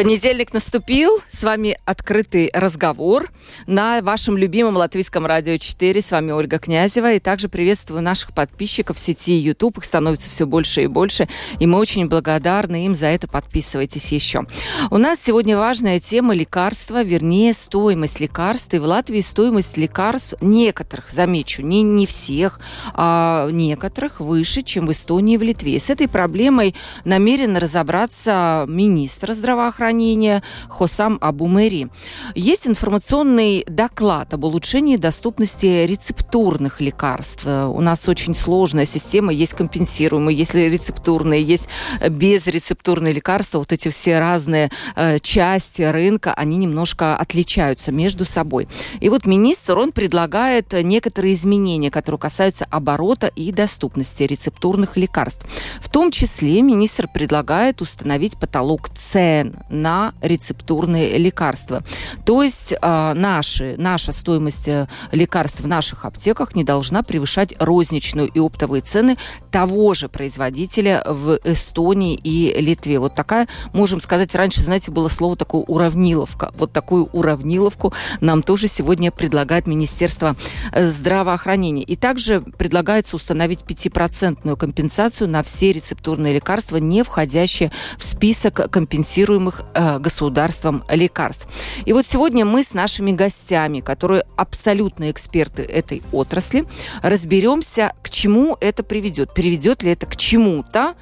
[0.00, 1.18] Понедельник наступил.
[1.30, 3.28] С вами открытый разговор
[3.66, 6.00] на вашем любимом латвийском радио 4.
[6.00, 7.12] С вами Ольга Князева.
[7.12, 9.76] И также приветствую наших подписчиков в сети YouTube.
[9.76, 11.28] Их становится все больше и больше.
[11.58, 13.28] И мы очень благодарны им за это.
[13.28, 14.46] Подписывайтесь еще.
[14.90, 18.72] У нас сегодня важная тема лекарства, вернее, стоимость лекарств.
[18.72, 22.58] И в Латвии стоимость лекарств некоторых, замечу, не, не всех,
[22.94, 25.78] а некоторых выше, чем в Эстонии и в Литве.
[25.78, 31.88] С этой проблемой намерен разобраться министр здравоохранения здравоохранения Хосам Абумери.
[32.34, 37.44] Есть информационный доклад об улучшении доступности рецептурных лекарств.
[37.44, 41.68] У нас очень сложная система, есть компенсируемые, есть рецептурные, есть
[42.08, 43.58] безрецептурные лекарства.
[43.58, 48.68] Вот эти все разные э, части рынка, они немножко отличаются между собой.
[49.00, 55.44] И вот министр, он предлагает некоторые изменения, которые касаются оборота и доступности рецептурных лекарств.
[55.80, 61.82] В том числе министр предлагает установить потолок цен на рецептурные лекарства.
[62.24, 68.28] То есть э, наши, наша стоимость э, лекарств в наших аптеках не должна превышать розничную
[68.28, 69.16] и оптовые цены
[69.50, 72.98] того же производителя в Эстонии и Литве.
[72.98, 76.52] Вот такая, можем сказать, раньше, знаете, было слово такое уравниловка.
[76.54, 80.36] Вот такую уравниловку нам тоже сегодня предлагает Министерство
[80.72, 81.82] э, здравоохранения.
[81.82, 89.62] И также предлагается установить 5% компенсацию на все рецептурные лекарства, не входящие в список компенсируемых
[89.74, 91.46] э, государством лекарств.
[91.84, 96.66] И вот сегодня мы с нашими гостями, которые абсолютно эксперты этой отрасли,
[97.02, 99.32] разберемся, к чему это приведет.
[99.34, 100.94] Приведет ли это к чему-то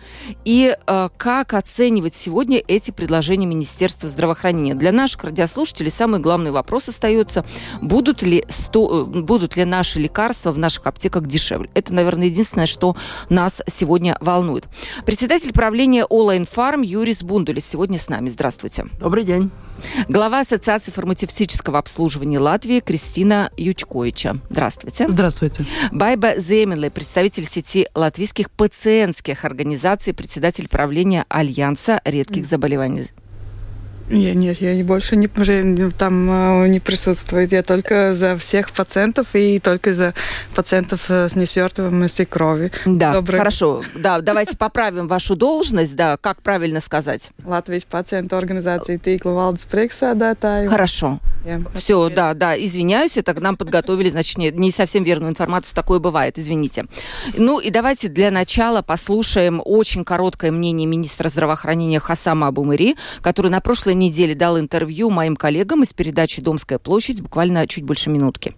[0.44, 4.74] и э, как оценивать сегодня эти предложения Министерства здравоохранения.
[4.74, 7.44] Для наших радиослушателей самый главный вопрос остается,
[7.80, 11.70] будут ли, сто, э, будут ли наши лекарства в наших аптеках дешевле.
[11.74, 12.96] Это, наверное, единственное, что
[13.28, 14.66] нас сегодня волнует.
[15.06, 18.28] Председатель правления Ола Инфарм Юрис Бундулис сегодня с нами.
[18.28, 18.57] Здравствуйте.
[18.58, 18.90] Здравствуйте.
[18.98, 19.52] Добрый день.
[20.08, 24.38] Глава Ассоциации фармацевтического обслуживания Латвии Кристина Ючковича.
[24.50, 25.08] Здравствуйте.
[25.08, 25.64] Здравствуйте.
[25.92, 33.06] Байба Земенле, представитель сети латвийских пациентских организаций, председатель правления Альянса редких заболеваний.
[34.10, 35.28] Я, нет, я больше не,
[35.90, 36.30] там
[36.62, 37.46] э, не присутствую.
[37.50, 40.14] Я только за всех пациентов и только за
[40.54, 42.72] пациентов э, с несвертываемостью крови.
[42.86, 43.38] Да, Добрый...
[43.38, 43.82] хорошо.
[43.94, 45.94] Да, давайте поправим вашу должность.
[45.94, 47.30] Да, как правильно сказать?
[47.44, 50.70] Латвийс пациенту организации Тикла Валдс Приксадатаю.
[50.70, 51.20] Хорошо.
[51.74, 55.98] Все, да, да, извиняюсь, это к нам подготовили, значит, не, не совсем верную информацию, такое
[55.98, 56.86] бывает, извините.
[57.36, 63.60] Ну и давайте для начала послушаем очень короткое мнение министра здравоохранения Хасама Абумыри, который на
[63.60, 68.54] прошлой неделе дал интервью моим коллегам из передачи «Домская площадь» буквально чуть больше минутки.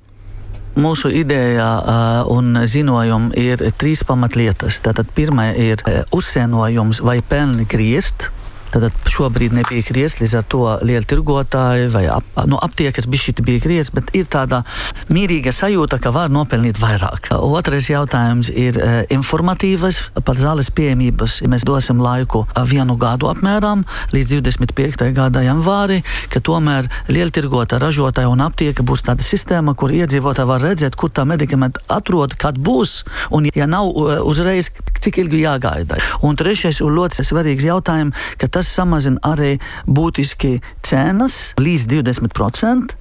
[0.79, 1.83] Mūsu ideja
[2.31, 4.79] un ziņojumi ir trīs pamatlietas.
[4.85, 8.31] Tātad pirmā ir uh, uzsienojums vai pelni griest
[8.71, 13.81] Tad šobrīd nebija krietni, līdz ar to liela tirgotāji vai ap, no aptiekas bija krietni,
[13.97, 14.63] bet ir tāda
[15.11, 17.33] mierīga sajūta, ka var nopelnīt vairāk.
[17.41, 21.41] Otrais jautājums ir e, informatīvas par zāles pieejamības.
[21.51, 25.11] Mēs dosim laiku vienu gadu apmēram līdz 25.
[25.17, 26.01] gada janvāri,
[26.31, 31.11] ka tomēr liela tirgota ražotāja un aptieka būs tāda sistēma, kur iedzīvotāji var redzēt, kur
[31.15, 33.01] tā medikamenta atrod, kad būs,
[33.35, 33.91] un ja nav
[34.27, 34.71] uzreiz,
[35.01, 35.99] cik ilgi jāgaida.
[36.27, 39.55] Un trešais un ļoti svarīgs jautājums, ka tas tas samazina arī
[39.89, 43.00] būtiski cenas līdz 20%.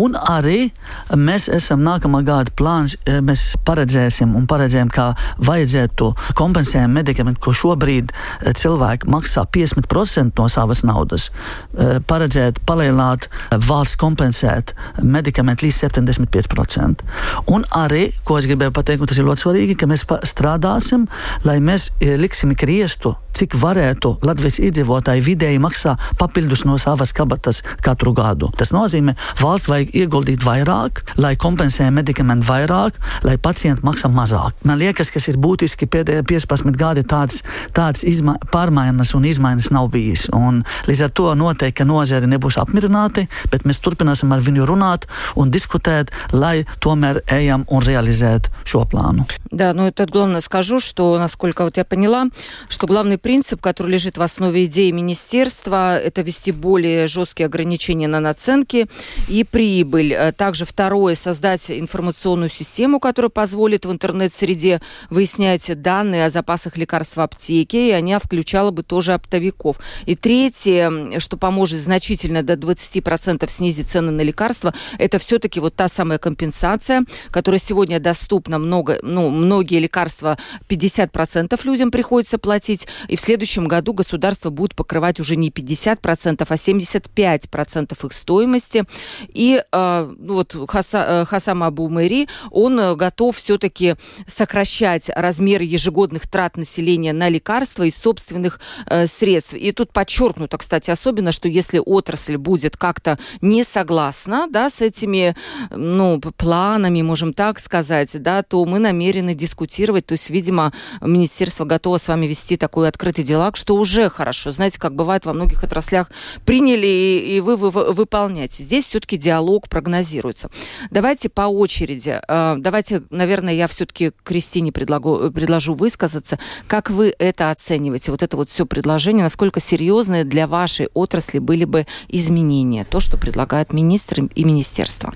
[0.00, 0.70] Un arī
[1.12, 5.12] mēs esam nākamā gada plāns, eh, mēs paredzēsim un paredzējam, kā
[5.44, 11.28] vajadzētu kompensējumu medikamentu, ko šobrīd eh, cilvēki maksā 50% no savas naudas.
[11.76, 14.72] Eh, paredzēt palielināt valsts kompensēt
[15.02, 17.04] medikamentu līdz 75%.
[17.52, 21.06] Un arī, ko es gribēju pateikt, un tas ir ļoti svarīgi, ka mēs strādāsim,
[21.44, 28.12] lai mēs liksim griestu, cik varētu Latvijas iedzīvotāji vidēji maksā papildus no savas kabatas katru
[28.16, 28.50] gadu.
[28.56, 34.57] Tas nozīmē, valsts valsts vajag ieguldīt vairāk, lai kompensē medikamentu vairāk, lai pacienti maksā mazāk.
[34.67, 37.43] Man liekas, kas ir būtiski pēdējie 15 gadi, tādas,
[37.75, 40.27] tādas izma pārmaiņas un izmaiņas nav bijis.
[40.35, 45.07] Un līdz ar to noteikti, ka nozari nebūs apmierināti, bet mēs turpināsim ar viņu runāt
[45.35, 49.27] un diskutēt, lai tomēr ejam un realizēt šo плану.
[49.51, 52.27] Да, ну это главное скажу, что, насколько вот я поняла,
[52.69, 58.19] что главный принцип, который лежит в основе идеи министерства, это вести более жесткие ограничения на
[58.19, 58.87] наценки
[59.32, 60.12] и прибыль.
[60.12, 67.16] Э, также второе, создать информационную систему, которая позволит в интернет-среде выяснять данные о запасах лекарств
[67.16, 69.78] в аптеке, и она включала бы тоже оптовиков.
[70.04, 75.88] И третье, что поможет значительно до 20% снизить цены на лекарства, это все-таки вот та
[75.88, 80.36] самая компенсация, которая сегодня доступна много, ну, многие лекарства
[80.68, 86.54] 50% людям приходится платить, и в следующем году государство будет покрывать уже не 50%, а
[86.54, 88.84] 75% их стоимости.
[89.28, 93.96] И э, ну вот Хаса, э, Хасам Абу Мэри, он э, готов все-таки
[94.26, 99.54] сокращать размеры ежегодных трат населения на лекарства из собственных э, средств.
[99.54, 105.36] И тут подчеркнуто, кстати, особенно, что если отрасль будет как-то не согласна да, с этими
[105.70, 110.06] ну, планами, можем так сказать, да, то мы намерены дискутировать.
[110.06, 114.52] То есть, видимо, министерство готово с вами вести такой открытый диалог, что уже хорошо.
[114.52, 116.10] Знаете, как бывает во многих отраслях,
[116.44, 118.62] приняли и, и вы, вы, вы выполняете.
[118.62, 120.50] Здесь все-таки диалог прогнозируется.
[120.90, 122.20] Давайте по очереди.
[122.28, 126.38] Э, давайте, наверное, я все-таки Кристине предлагу, предложу высказаться.
[126.66, 128.10] Как вы это оцениваете?
[128.10, 132.84] Вот это вот все предложение, насколько серьезные для вашей отрасли были бы изменения?
[132.84, 135.14] То, что предлагает министр и министерство.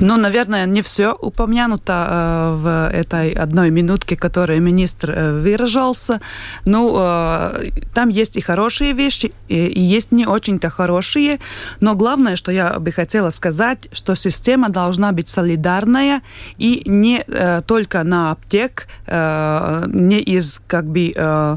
[0.00, 6.20] Ну, наверное, не все упомянуто э, в этой одной минутке, которой министр э, выражался.
[6.64, 11.38] Ну, э, там есть и хорошие вещи, и, и есть не очень-то хорошие.
[11.80, 16.22] Но главное, что я бы хотела сказать, что система должна быть солидарная
[16.58, 21.12] и не э, только на аптек, э, не из как бы...
[21.14, 21.56] Э,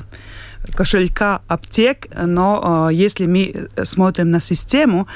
[0.78, 5.08] кошелька аптек, но э, если мы смотрим на систему,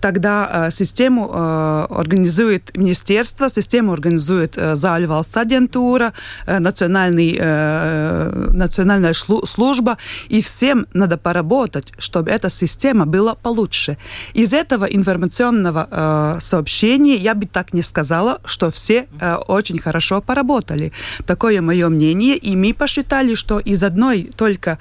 [0.00, 6.14] тогда э, систему э, организует министерство, систему организует Зāļu valsts агентура,
[6.46, 9.12] национальная
[9.44, 13.98] служба, и всем надо поработать, чтобы эта система была получше.
[14.32, 19.06] Из этого информационного сообщения я бы так не сказала, что все
[19.48, 20.92] очень хорошо поработали.
[21.26, 24.78] Такое мое мнение, и мы посчитали, что из одной только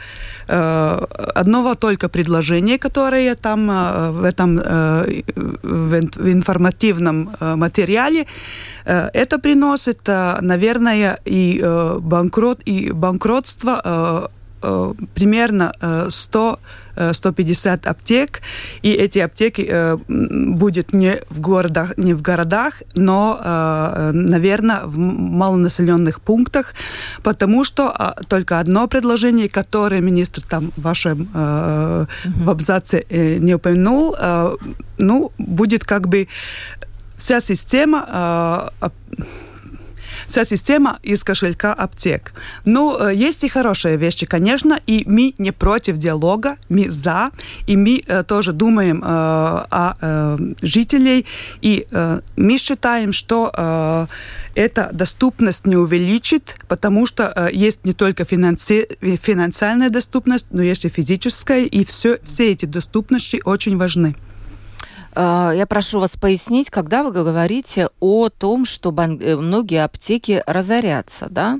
[0.48, 8.26] одного только предложения, которое там э, в этом э, в информативном материале,
[8.86, 11.62] это приносит, наверное, и
[12.00, 14.30] банкрот, и банкротство
[14.62, 15.74] примерно
[16.10, 16.60] 100
[17.14, 18.42] 150 аптек,
[18.82, 24.98] и эти аптеки э, будет не в городах, не в городах, но, э, наверное, в
[24.98, 26.74] малонаселенных пунктах,
[27.24, 32.44] потому что э, только одно предложение, которое министр там в вашем э, угу.
[32.44, 34.56] в абзаце э, не упомянул, э,
[34.98, 36.28] ну, будет как бы
[37.18, 38.90] вся система э,
[40.30, 42.34] вся система из кошелька аптек.
[42.66, 47.32] Ну, э, есть и хорошие вещи, конечно, и мы не против диалога, мы за,
[47.68, 51.26] и мы э, тоже думаем э, о э, жителей,
[51.62, 54.08] и э, мы считаем, что э,
[54.56, 58.88] эта доступность не увеличит, потому что э, есть не только финанси...
[59.02, 64.16] финансальная доступность, но есть и физическая, и все, все эти доступности очень важны.
[65.16, 71.28] А, я прошу вас пояснить, когда вы говорите о том, что э, многие аптеки разорятся,
[71.30, 71.60] да?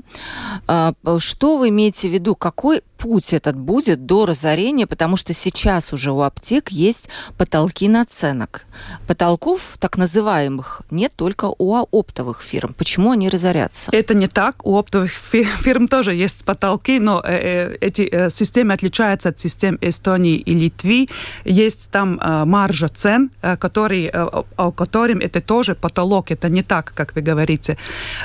[0.66, 2.34] А, что вы имеете в виду?
[2.34, 8.66] Какой путь этот будет до разорения, потому что сейчас уже у аптек есть потолки наценок.
[9.06, 12.74] Потолков, так называемых, нет только у оптовых фирм.
[12.76, 13.90] Почему они разорятся?
[13.92, 14.66] Это не так.
[14.66, 19.78] У оптовых фирм тоже есть потолки, но э, э, эти э, системы отличаются от систем
[19.80, 21.08] Эстонии и Литвы.
[21.44, 26.30] Есть там маржа цен, который, о котором это тоже потолок.
[26.30, 27.78] Это не так, как вы говорите.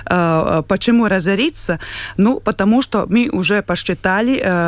[0.05, 1.79] Почему разориться?
[2.17, 4.64] Ну, потому что мы уже посчитали,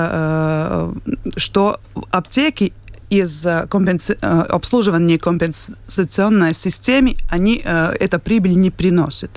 [1.38, 1.80] что
[2.12, 2.74] аптеки
[3.10, 4.10] из э, компенс...
[4.10, 4.16] Э,
[4.50, 9.32] обслуживания компенсационной системы, они это прибыль не приносят.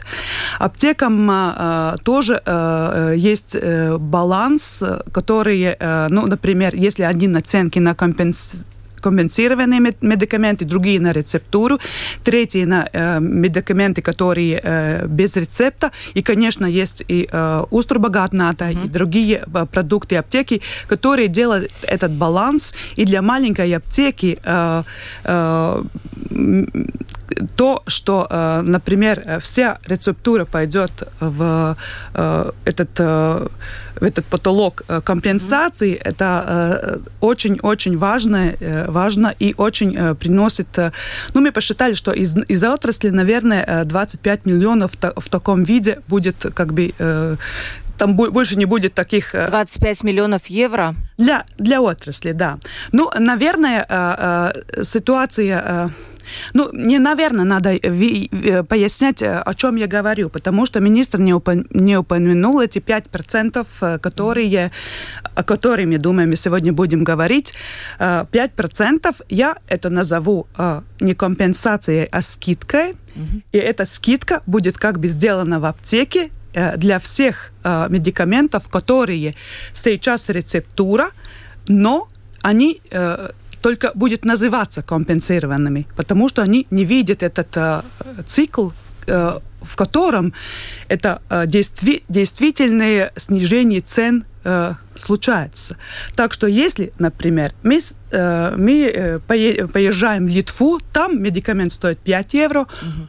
[0.59, 2.43] Аптекам тоже
[3.17, 3.57] есть
[3.99, 5.76] баланс, который,
[6.11, 8.67] ну, например, если один оценки на компенс
[9.00, 11.78] компенсированные медикаменты, другие на рецептуру,
[12.25, 15.90] третьи на э, медикаменты, которые э, без рецепта.
[16.14, 18.87] И, конечно, есть и э, уструбагатната, mm-hmm.
[18.87, 22.75] и другие э, продукты аптеки, которые делают этот баланс.
[22.97, 24.83] И для маленькой аптеки э,
[25.25, 25.83] э,
[27.57, 31.77] то, что, э, например, вся рецептура пойдет в
[32.15, 36.09] э, этот, в этот потолок компенсации, mm-hmm.
[36.09, 38.55] это очень-очень важно,
[38.89, 40.69] важно и очень приносит...
[41.35, 46.73] Ну, мы посчитали, что из, из отрасли, наверное, 25 миллионов в таком виде будет как
[46.73, 46.93] бы
[47.99, 49.33] там больше не будет таких...
[49.33, 50.95] 25 миллионов евро?
[51.19, 52.59] Для, для отрасли, да.
[52.93, 55.93] Ну, наверное, ситуация
[56.55, 57.79] ну, не, наверное, надо
[58.65, 63.67] пояснять, э, о чем я говорю, потому что министр не, упом не упомянул эти 5%,
[63.81, 64.71] э, которые,
[65.35, 67.55] о которых, я думаю, мы сегодня будем говорить.
[67.99, 70.47] 5% э, я это назову
[71.01, 72.91] не компенсацией, а скидкой.
[72.91, 73.43] Угу.
[73.53, 76.31] И эта скидка будет как бы сделана в аптеке
[76.77, 79.37] для всех медикаментов, которые
[79.73, 81.11] сейчас рецептура,
[81.69, 82.09] но
[82.43, 82.81] они
[83.61, 87.83] только будет называться компенсированными, потому что они не видят этот э,
[88.26, 88.71] цикл,
[89.07, 90.33] э, в котором
[90.88, 95.76] это э, действи действительное снижение цен э, случается.
[96.17, 97.79] Так что если, например, мы,
[98.11, 103.09] э, мы э, поезжаем в Литву, там медикамент стоит 5 евро, угу.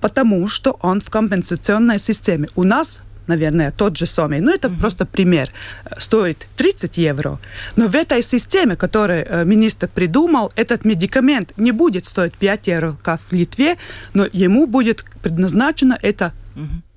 [0.00, 2.48] потому что он в компенсационной системе.
[2.54, 4.40] У нас наверное, тот же самый.
[4.40, 4.80] Ну, это mm-hmm.
[4.80, 5.50] просто пример.
[5.98, 7.38] Стоит 30 евро.
[7.76, 12.96] Но в этой системе, которую э, министр придумал, этот медикамент не будет стоить 5 евро,
[13.02, 13.76] как в Литве,
[14.14, 16.32] но ему будет предназначена эта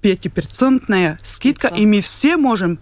[0.01, 2.79] 5% скидка, и мы все можем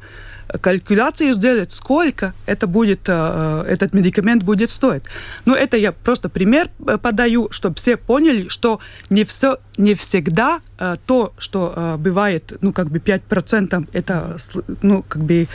[0.61, 5.03] калькуляцию сделать, сколько это будет, э, этот медикамент будет стоить.
[5.45, 10.61] Но это я просто пример э, подаю, чтобы все поняли, что не, все, не всегда
[10.79, 14.37] э, то, что бывает, ну, как бы 5%, это,
[14.81, 15.47] ну, как бы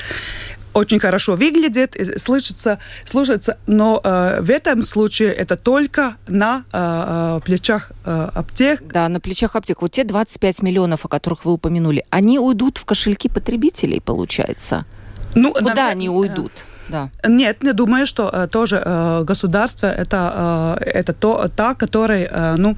[0.75, 7.93] очень хорошо выглядит, слышится, слушается, но э, в этом случае это только на э, плечах
[8.05, 8.83] э, аптек.
[8.87, 9.83] Да, на плечах аптек.
[9.83, 14.85] Вот те 25 миллионов, о которых вы упомянули, они уйдут в кошельки потребителей, получается?
[15.35, 15.88] Ну, Куда на...
[15.88, 16.52] они уйдут?
[16.88, 17.11] Да.
[17.26, 22.55] Нет, не думаю, что э, тоже э, государство это, э, это то, та, которая, э,
[22.57, 22.76] ну,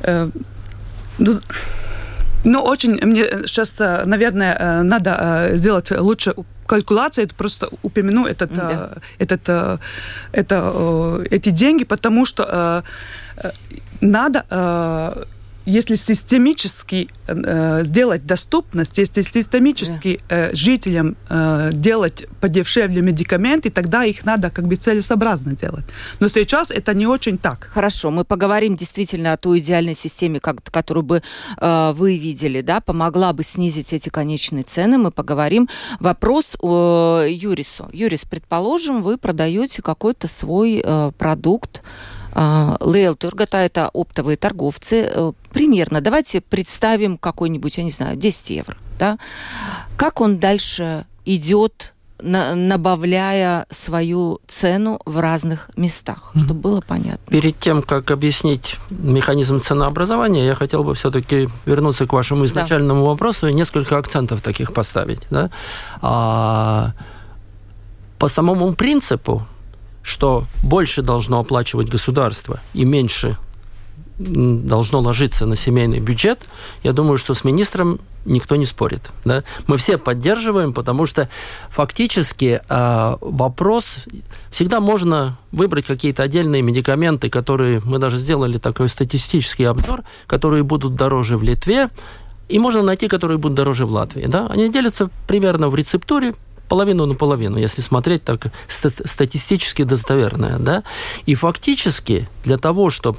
[0.00, 0.30] э,
[1.18, 1.32] ну,
[2.44, 6.34] ну, очень мне сейчас, э, наверное, э, надо сделать лучше
[6.66, 8.92] калькуляции, это просто упомяну этот, да.
[9.18, 9.48] этот,
[10.32, 12.84] это, эти деньги, потому что
[14.00, 15.26] надо
[15.70, 24.24] если системически э, сделать доступность, если системически э, жителям э, делать подешевле медикаменты, тогда их
[24.24, 25.84] надо как бы целесообразно делать.
[26.18, 27.68] Но сейчас это не очень так.
[27.72, 31.22] Хорошо, мы поговорим действительно о той идеальной системе, как, которую бы
[31.56, 34.98] э, вы видели, да, помогла бы снизить эти конечные цены.
[34.98, 35.68] Мы поговорим.
[36.00, 37.88] Вопрос о Юрису.
[37.92, 41.82] Юрис, предположим, вы продаете какой-то свой э, продукт,
[42.34, 45.10] Лейл Тургата– это оптовые торговцы.
[45.12, 48.76] Э, примерно, давайте представим какой-нибудь, я не знаю, 10 евро.
[48.98, 49.18] Да?
[49.96, 57.24] Как он дальше идет на, набавляя свою цену в разных местах, чтобы было понятно.
[57.30, 63.06] Перед тем, как объяснить механизм ценообразования, я хотел бы все-таки вернуться к вашему изначальному да.
[63.08, 65.22] вопросу и несколько акцентов таких поставить.
[65.30, 65.50] Да?
[66.02, 66.92] А,
[68.18, 69.46] по самому принципу
[70.02, 73.36] что больше должно оплачивать государство и меньше
[74.20, 76.40] должно ложиться на семейный бюджет,
[76.82, 79.10] я думаю, что с министром никто не спорит.
[79.24, 79.44] Да?
[79.66, 81.30] Мы все поддерживаем, потому что
[81.70, 84.04] фактически э, вопрос
[84.50, 90.96] всегда можно выбрать какие-то отдельные медикаменты, которые мы даже сделали такой статистический обзор, которые будут
[90.96, 91.88] дороже в Литве,
[92.50, 94.26] и можно найти, которые будут дороже в Латвии.
[94.26, 94.48] Да?
[94.48, 96.34] Они делятся примерно в рецептуре,
[96.70, 100.58] половину на половину, если смотреть так статистически достоверное.
[100.58, 100.84] Да?
[101.26, 103.18] И фактически для того, чтобы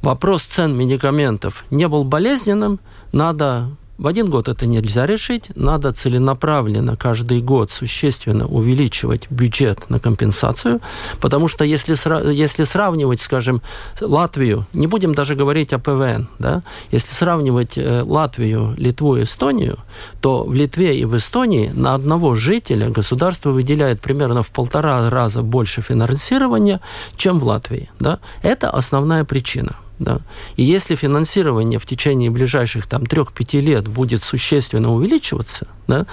[0.00, 2.80] вопрос цен медикаментов не был болезненным,
[3.12, 3.68] надо
[4.00, 5.50] в один год это нельзя решить.
[5.54, 10.80] Надо целенаправленно каждый год существенно увеличивать бюджет на компенсацию,
[11.20, 11.94] потому что если,
[12.32, 13.60] если сравнивать, скажем,
[14.00, 19.76] Латвию, не будем даже говорить о ПВН, да, если сравнивать э, Латвию, Литву и Эстонию,
[20.22, 25.42] то в Литве и в Эстонии на одного жителя государство выделяет примерно в полтора раза
[25.42, 26.80] больше финансирования,
[27.16, 27.90] чем в Латвии.
[27.98, 28.18] Да?
[28.42, 29.76] Это основная причина.
[30.00, 30.20] Да.
[30.56, 36.06] И если финансирование в течение ближайших там, 3-5 лет будет существенно увеличиваться, да,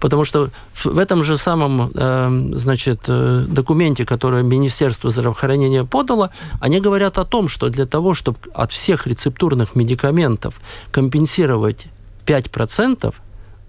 [0.00, 0.48] потому что
[0.82, 7.48] в этом же самом э, значит, документе, который Министерство здравоохранения подало, они говорят о том,
[7.48, 10.54] что для того, чтобы от всех рецептурных медикаментов
[10.90, 11.88] компенсировать
[12.24, 13.14] 5%,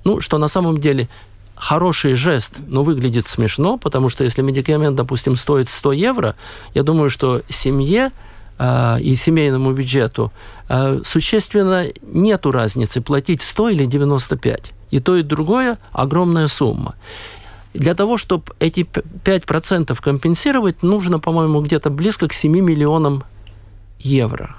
[0.06, 1.10] ну, что на самом деле
[1.56, 6.36] хороший жест, но выглядит смешно, потому что если медикамент, допустим, стоит 100 евро,
[6.74, 8.12] я думаю, что семье
[9.02, 10.32] и семейному бюджету,
[10.70, 14.74] э, существенно нету разницы платить 100 или 95.
[14.92, 16.96] И то, и другое огромная сумма.
[17.74, 18.88] Для того, чтобы эти
[19.24, 23.24] 5% компенсировать, нужно, по-моему, где-то близко к 7 миллионам
[24.00, 24.56] евро.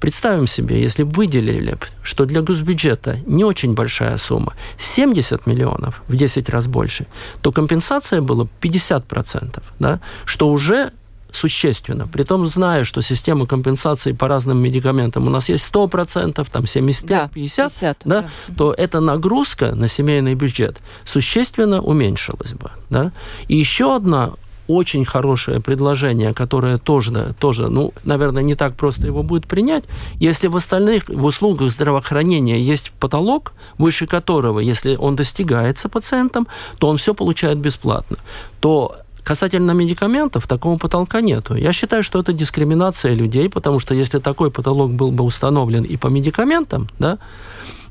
[0.00, 6.50] Представим себе, если выделили, что для госбюджета не очень большая сумма, 70 миллионов, в 10
[6.50, 7.06] раз больше,
[7.40, 10.90] то компенсация была 50%, да, что уже
[11.34, 12.06] существенно.
[12.06, 17.30] Притом, зная, что система компенсации по разным медикаментам у нас есть 100%, там 75-50, да,
[17.34, 22.70] 50, да, да, то эта нагрузка на семейный бюджет существенно уменьшилась бы.
[22.90, 23.12] Да?
[23.48, 24.32] И еще одна
[24.66, 29.84] очень хорошее предложение, которое тоже, тоже, ну, наверное, не так просто его будет принять,
[30.20, 36.46] если в остальных, в услугах здравоохранения есть потолок, выше которого, если он достигается пациентом,
[36.78, 38.16] то он все получает бесплатно,
[38.60, 41.54] то Касательно медикаментов, такого потолка нету.
[41.54, 45.96] Я считаю, что это дискриминация людей, потому что если такой потолок был бы установлен и
[45.96, 47.18] по медикаментам, да,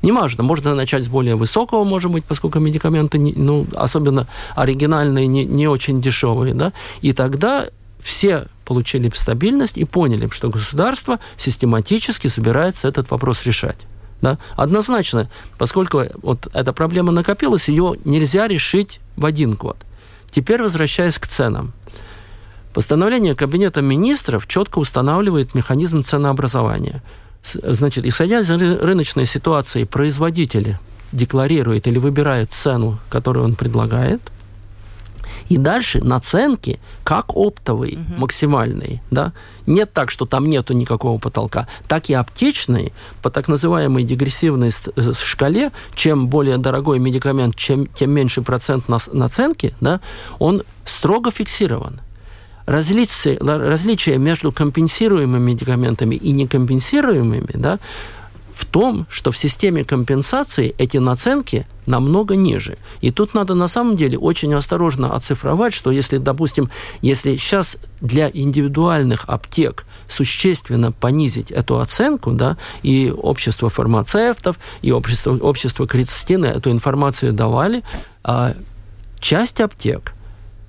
[0.02, 5.46] Неважно, можно начать с более высокого, может быть, поскольку медикаменты, не, ну, особенно оригинальные, не,
[5.46, 7.64] не очень дешевые, да, и тогда
[8.02, 13.78] все получили стабильность и поняли, что государство систематически собирается этот вопрос решать.
[14.20, 14.38] Да?
[14.56, 19.78] Однозначно, поскольку вот эта проблема накопилась, ее нельзя решить в один год.
[20.34, 21.72] Теперь возвращаясь к ценам.
[22.72, 27.04] Постановление Кабинета министров четко устанавливает механизм ценообразования.
[27.44, 30.80] Значит, исходя из рыночной ситуации, производители
[31.12, 34.20] декларирует или выбирает цену, которую он предлагает,
[35.48, 38.20] и дальше наценки как оптовые, угу.
[38.20, 39.02] максимальные.
[39.10, 39.32] Да?
[39.66, 41.68] Нет так, что там нету никакого потолка.
[41.88, 44.70] Так и аптечные по так называемой дегрессивной
[45.12, 50.00] шкале, чем более дорогой медикамент, чем, тем меньше процент наценки, да,
[50.38, 52.00] он строго фиксирован.
[52.66, 57.78] Различие, различие между компенсируемыми медикаментами и некомпенсируемыми да,
[58.54, 62.78] в том, что в системе компенсации эти наценки намного ниже.
[63.00, 66.70] И тут надо на самом деле очень осторожно оцифровать, что если, допустим,
[67.02, 75.36] если сейчас для индивидуальных аптек существенно понизить эту оценку, да, и общество фармацевтов, и общество,
[75.36, 77.82] общество Кристины эту информацию давали,
[78.22, 78.54] а
[79.18, 80.14] часть аптек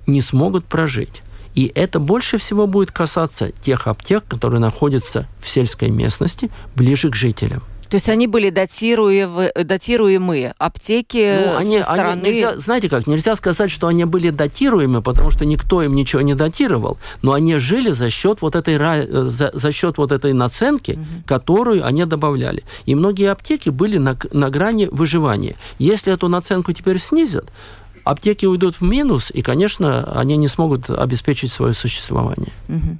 [0.08, 1.21] не смогут прожить.
[1.54, 7.15] И это больше всего будет касаться тех аптек, которые находятся в сельской местности, ближе к
[7.15, 7.63] жителям.
[7.89, 12.21] То есть они были датируемые, датируемые аптеки ну, они, со стороны...
[12.21, 16.21] Они, нельзя, знаете как, нельзя сказать, что они были датируемы, потому что никто им ничего
[16.21, 18.78] не датировал, но они жили за счет вот этой,
[19.30, 21.06] за, за счет вот этой наценки, угу.
[21.26, 22.63] которую они добавляли.
[22.86, 25.56] И многие аптеки были на, на грани выживания.
[25.80, 27.52] Если эту наценку теперь снизят,
[28.04, 32.54] аптеки уйдут в минус, и, конечно, они не смогут обеспечить свое существование.
[32.69, 32.98] Угу.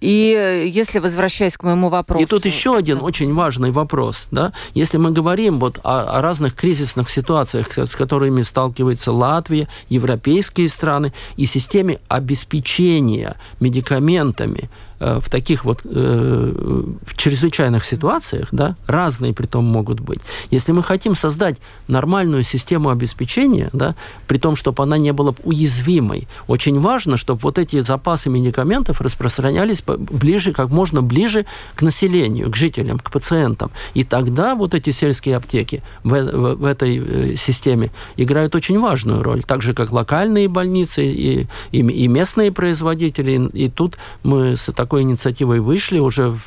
[0.00, 2.22] И э, если возвращаясь к моему вопросу...
[2.22, 4.26] И тут еще один очень важный вопрос.
[4.30, 4.52] Да?
[4.74, 11.12] Если мы говорим вот о, о разных кризисных ситуациях, с которыми сталкивается Латвия, европейские страны,
[11.36, 19.64] и системе обеспечения медикаментами, в таких вот э, в чрезвычайных ситуациях, да, разные при том
[19.64, 20.20] могут быть.
[20.50, 23.94] Если мы хотим создать нормальную систему обеспечения, да,
[24.26, 29.82] при том, чтобы она не была уязвимой, очень важно, чтобы вот эти запасы медикаментов распространялись
[29.86, 33.70] ближе, как можно ближе к населению, к жителям, к пациентам.
[33.94, 39.22] И тогда вот эти сельские аптеки в, в, в этой э, системе играют очень важную
[39.22, 43.50] роль, так же, как локальные больницы и, и, и местные производители.
[43.52, 46.38] И, и тут мы с такой такой инициативой вышли уже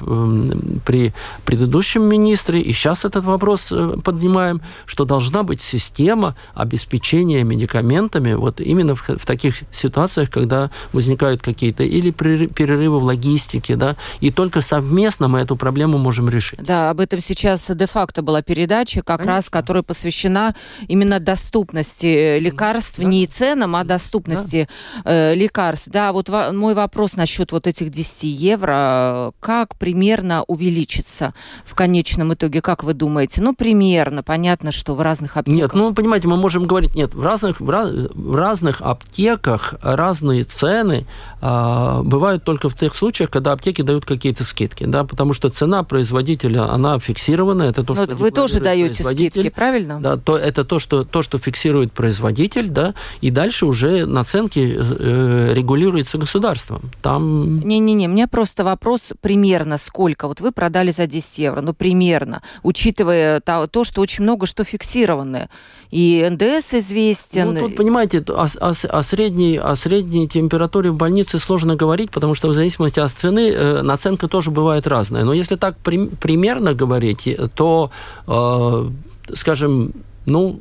[0.84, 1.14] при
[1.46, 8.60] предыдущем министре, и сейчас этот вопрос э, поднимаем, что должна быть система обеспечения медикаментами вот
[8.60, 14.62] именно в, в таких ситуациях, когда возникают какие-то или перерывы в логистике, да, и только
[14.62, 16.64] совместно мы эту проблему можем решить.
[16.64, 19.36] Да, об этом сейчас де-факто была передача, как Конечно.
[19.36, 20.56] раз, которая посвящена
[20.88, 23.04] именно доступности лекарств, да.
[23.04, 24.68] не ценам, а доступности
[25.04, 25.12] да.
[25.12, 25.90] э, лекарств.
[25.90, 31.34] Да, вот мой вопрос насчет вот этих 10 евро, как примерно увеличится
[31.66, 33.42] в конечном итоге, как вы думаете?
[33.42, 35.74] Ну, примерно, понятно, что в разных аптеках.
[35.74, 40.44] Нет, ну, понимаете, мы можем говорить, нет, в разных, в, раз, в разных аптеках разные
[40.44, 41.06] цены
[41.42, 45.84] а, бывают только в тех случаях, когда аптеки дают какие-то скидки, да, потому что цена
[45.84, 50.00] производителя, она фиксирована, это то, Но что Вы тоже даете скидки, правильно?
[50.00, 55.54] Да, то, это то что, то, что фиксирует производитель, да, и дальше уже наценки э,
[55.54, 56.92] регулируется государством.
[57.02, 57.60] Там...
[57.60, 60.28] Не-не-не, мне меня просто вопрос примерно сколько?
[60.28, 64.64] Вот вы продали за 10 евро, ну примерно, учитывая то, то что очень много что
[64.64, 65.50] фиксированное.
[65.90, 67.54] И НДС известен.
[67.54, 72.36] Ну, тут, понимаете, о, о, о, средней, о средней температуре в больнице сложно говорить, потому
[72.36, 75.24] что в зависимости от цены э, наценка тоже бывает разная.
[75.24, 77.92] Но если так при, примерно говорить, то,
[78.28, 78.90] э,
[79.34, 79.92] скажем,
[80.26, 80.60] ну,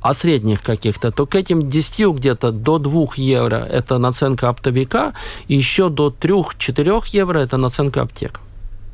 [0.00, 5.12] о средних каких-то, то к этим 10 где-то до 2 евро это наценка оптовика,
[5.48, 8.40] еще до 3-4 евро это наценка аптек.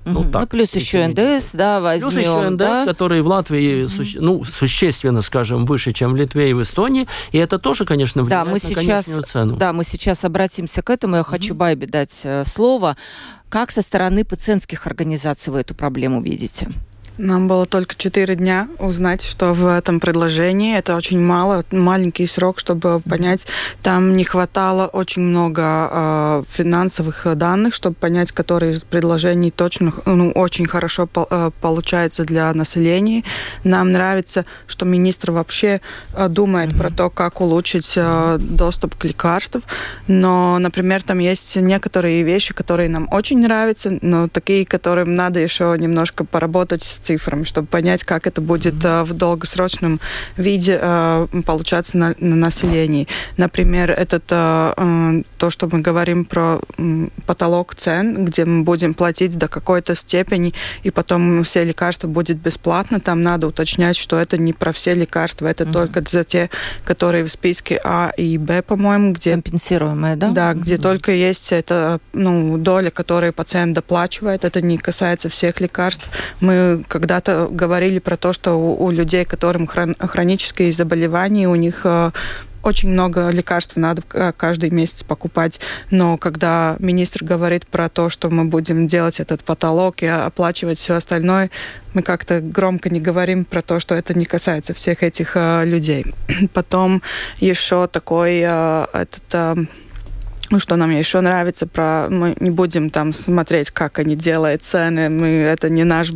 [0.04, 2.10] Ну, так, ну, плюс еще НДС, да, возьмем.
[2.10, 2.84] Плюс еще НДС, да?
[2.84, 7.06] который в Латвии суще, ну, существенно, скажем, выше, чем в Литве и в Эстонии.
[7.32, 9.56] И это тоже, конечно, влияет да, мы на сейчас, цену.
[9.56, 11.16] Да, мы сейчас обратимся к этому.
[11.16, 11.24] Я mm-hmm.
[11.24, 12.96] хочу Байбе дать э, слово.
[13.48, 16.68] Как со стороны пациентских организаций вы эту проблему видите?
[17.16, 20.76] Нам было только четыре дня узнать, что в этом предложении.
[20.76, 23.46] Это очень мало, маленький срок, чтобы понять.
[23.82, 30.32] Там не хватало очень много э, финансовых данных, чтобы понять, которые из предложений точно, ну,
[30.32, 33.22] очень хорошо по, э, получается для населения.
[33.62, 35.80] Нам нравится, что министр вообще
[36.14, 36.78] э, думает mm-hmm.
[36.78, 39.62] про то, как улучшить э, доступ к лекарствам.
[40.08, 45.76] Но, например, там есть некоторые вещи, которые нам очень нравятся, но такие, которым надо еще
[45.78, 49.04] немножко поработать с цифрами, чтобы понять, как это будет mm-hmm.
[49.04, 50.00] в долгосрочном
[50.36, 53.06] виде э, получаться на, на населении.
[53.36, 56.60] Например, это э, то, что мы говорим про
[57.26, 63.00] потолок цен, где мы будем платить до какой-то степени, и потом все лекарства будет бесплатно.
[63.00, 65.72] Там надо уточнять, что это не про все лекарства, это mm-hmm.
[65.72, 66.50] только за те,
[66.84, 69.32] которые в списке А и Б, по-моему, где...
[69.32, 70.30] Компенсируемые, да?
[70.30, 70.82] Да, где mm-hmm.
[70.82, 74.44] только есть эта ну, доля, которую пациент доплачивает.
[74.44, 76.08] Это не касается всех лекарств.
[76.40, 81.80] Мы когда-то говорили про то, что у, у людей, которым хрон, хронические заболевания, у них
[81.82, 82.12] э,
[82.62, 84.02] очень много лекарств надо
[84.36, 85.58] каждый месяц покупать,
[85.90, 90.94] но когда министр говорит про то, что мы будем делать этот потолок и оплачивать все
[90.94, 91.50] остальное,
[91.94, 96.06] мы как-то громко не говорим про то, что это не касается всех этих э, людей.
[96.52, 97.02] Потом
[97.40, 99.54] еще такой э, этот э,
[100.50, 105.08] ну, что нам еще нравится, про мы не будем там смотреть, как они делают цены,
[105.08, 106.12] мы это не наш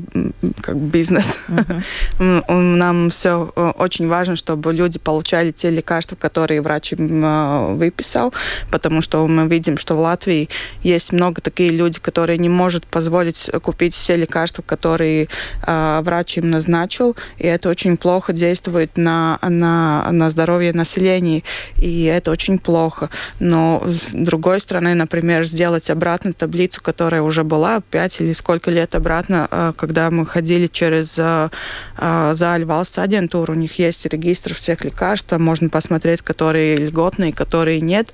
[0.61, 1.37] как бизнес.
[1.49, 2.53] Uh-huh.
[2.53, 8.33] нам все э, очень важно, чтобы люди получали те лекарства, которые врач им э, выписал,
[8.71, 10.49] потому что мы видим, что в Латвии
[10.83, 15.29] есть много таких людей, которые не могут позволить купить все лекарства, которые
[15.67, 21.43] э, врач им назначил, и это очень плохо действует на, на, на здоровье населения,
[21.79, 23.09] и это очень плохо.
[23.41, 23.83] Но
[24.25, 29.73] другой стороны, например, сделать обратно таблицу, которая уже была 5 или сколько лет обратно, э,
[29.77, 31.49] когда мы ходили через э,
[31.97, 37.81] э, Заль Валс агентуру, у них есть регистр всех лекарств, можно посмотреть, которые льготные, которые
[37.81, 38.13] нет.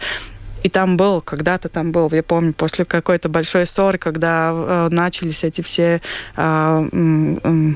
[0.64, 5.44] И там был, когда-то там был, я помню, после какой-то большой ссоры, когда э, начались
[5.44, 6.00] эти все
[6.36, 6.40] э,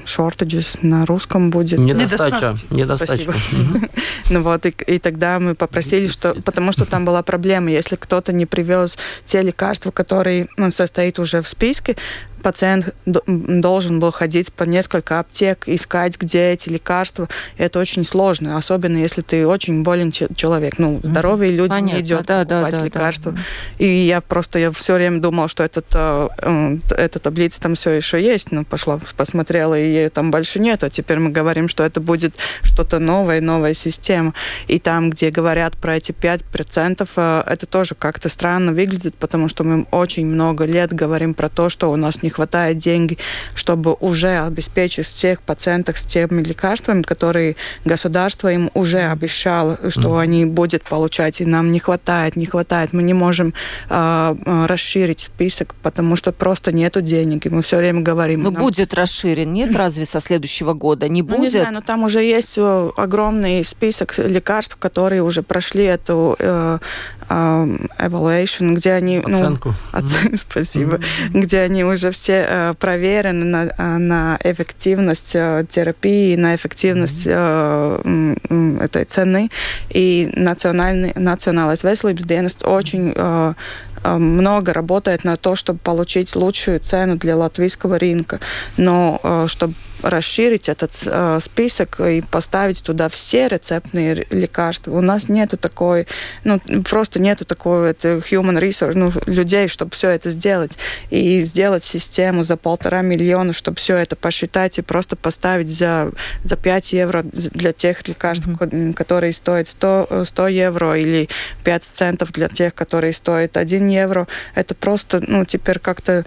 [0.07, 1.79] shortages на русском будет.
[1.79, 2.57] Недостача.
[2.71, 3.35] Недостача.
[4.31, 8.33] ну вот, и, и тогда мы попросили, что, потому что там была проблема, если кто-то
[8.33, 11.97] не привез те лекарства, которые ну, состоит уже в списке,
[12.39, 17.29] пациент должен был ходить по несколько аптек, искать, где эти лекарства.
[17.57, 20.79] Это очень сложно, особенно если ты очень болен человек.
[20.79, 23.33] Ну, здоровые люди Понятно, не идет да, покупать да, лекарства.
[23.33, 23.41] Да.
[23.79, 28.23] И я просто я все время думала, что этот, э, эта таблица там все еще
[28.23, 28.53] есть.
[28.53, 30.85] Но пошла, посмотрела, и ее там больше нет.
[30.85, 34.18] А теперь мы говорим, что это будет что-то новое, новая система.
[34.67, 39.65] И там, где говорят про эти 5%, э, это тоже как-то странно выглядит, потому что
[39.65, 43.19] мы очень много лет говорим про то, что у нас не хватает денег,
[43.55, 50.21] чтобы уже обеспечить всех пациентов с теми лекарствами, которые государство им уже обещало, что mm.
[50.21, 52.93] они будут получать, и нам не хватает, не хватает.
[52.93, 53.55] Мы не можем
[53.91, 58.43] э, расширить список, потому что просто нету денег, и мы все время говорим.
[58.43, 58.63] Но нам...
[58.63, 61.09] будет расширен, нет разве со следуащего года?
[61.09, 61.39] Не будет?
[61.39, 66.37] Ну, не знаю, но там уже есть э, огромный список лекарств, которые уже прошли эту
[66.39, 66.79] э,
[67.29, 69.23] evaluation, где они...
[69.27, 69.69] Ну, Оценку.
[69.93, 70.29] Ну, оцен...
[70.29, 70.37] mm-hmm.
[70.37, 70.97] Спасибо.
[70.97, 71.41] Mm-hmm.
[71.41, 78.79] Где они уже все э, проверены на, э, на эффективность э, терапии, на эффективность mm-hmm.
[78.81, 79.51] э, этой цены.
[79.91, 83.55] И национальный, национальный veselības dienests очень э,
[84.05, 88.41] э, много работает на то, чтобы получить лучшую цену для латвийского рынка.
[88.77, 94.93] Но чтобы расширить этот э, список и поставить туда все рецептные лекарства.
[94.93, 96.07] У нас нету такой,
[96.45, 100.79] ну, просто нету такого это human resource, ну, людей, чтобы все это сделать.
[101.11, 106.11] И сделать систему за полтора миллиона, чтобы все это посчитать и просто поставить за,
[106.45, 108.95] за 5 евро для тех лекарств, mm-hmm.
[108.95, 111.29] которые стоят 100, 100 евро, или
[111.65, 114.27] 5 центов для тех, которые стоят 1 евро.
[114.55, 116.25] Это просто, ну, теперь как-то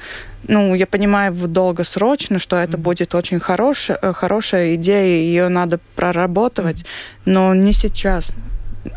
[0.47, 2.81] ну, я понимаю долгосрочно, что это mm-hmm.
[2.81, 6.85] будет очень хорошая, э, хорошая идея, ее надо проработать,
[7.25, 8.33] но не сейчас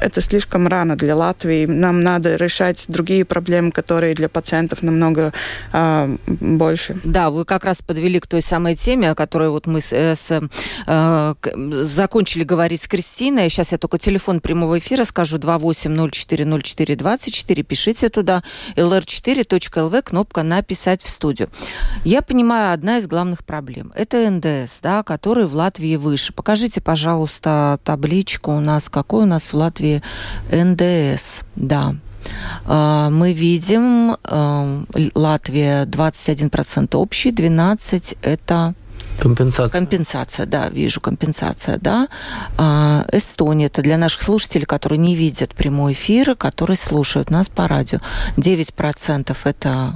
[0.01, 1.67] это слишком рано для Латвии.
[1.67, 5.33] Нам надо решать другие проблемы, которые для пациентов намного
[5.73, 6.97] э, больше.
[7.05, 10.17] Да, вы как раз подвели к той самой теме, о которой вот мы с, э,
[10.17, 10.43] с,
[10.87, 11.35] э,
[11.85, 13.49] закончили говорить с Кристиной.
[13.51, 17.63] Сейчас я только телефон прямого эфира скажу 28040424.
[17.63, 18.43] Пишите туда
[18.77, 21.51] lr4.lv, кнопка «Написать в студию».
[22.05, 26.33] Я понимаю, одна из главных проблем– это НДС, да, который в Латвии выше.
[26.33, 30.03] Покажите, пожалуйста, табличку у нас, какой у нас в Латвии Латвии
[30.51, 31.97] НДС, да.
[32.67, 34.85] А, мы видим, а,
[35.15, 38.75] Латвия 21% общий, 12% это
[39.19, 39.71] Компенсация.
[39.71, 42.09] Компенсация, да, вижу, компенсация, да.
[42.57, 47.69] А, Эстония, это для наших слушателей, которые не видят прямой эфир, которые слушают нас по
[47.69, 48.01] радио.
[48.37, 49.95] 9% это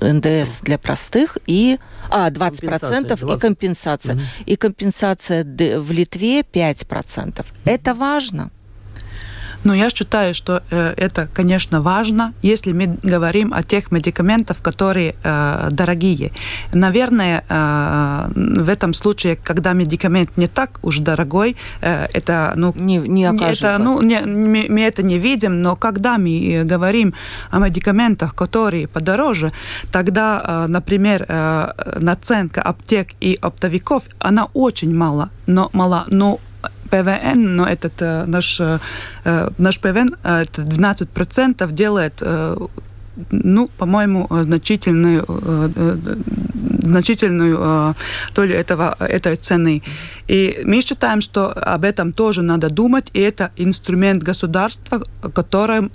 [0.00, 1.78] НДС для простых и
[2.10, 3.36] а, 20%, процентов 20.
[3.36, 4.14] и компенсация.
[4.14, 4.22] Угу.
[4.46, 7.44] И компенсация в Литве 5%.
[7.64, 8.50] Это важно.
[9.64, 15.14] Но я считаю, что э, это, конечно, важно, если мы говорим о тех медикаментах, которые
[15.22, 16.32] э, дорогие.
[16.72, 23.24] Наверное, э, в этом случае, когда медикамент не так уж дорогой, это, ну, не, не
[23.24, 27.14] это, ну, не, мы, мы это не видим, но когда мы говорим
[27.50, 29.52] о медикаментах, которые подороже,
[29.90, 31.26] тогда, например,
[32.00, 36.38] наценка аптек и оптовиков, она очень мала, но мала, но
[36.94, 38.78] ПВН, но этот э, наш, э,
[39.58, 42.22] наш ПВН, э, это 12% делает
[43.30, 45.24] ну, по-моему, значительную,
[46.82, 47.94] значительную
[48.34, 49.82] долю этого, этой цены.
[50.26, 55.00] И мы считаем, что об этом тоже надо думать, и это инструмент государства,
[55.32, 55.92] которым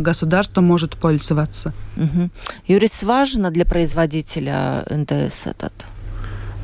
[0.00, 1.74] государство может пользоваться.
[1.96, 2.30] Угу.
[2.66, 5.86] Юрис, важно для производителя НДС этот?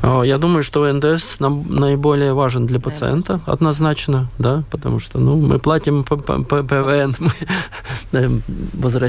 [0.06, 5.58] А, я думаю, что НДС наиболее важен для пациента, однозначно, да, потому что ну, мы
[5.58, 7.16] платим ПВН,
[8.12, 8.42] мы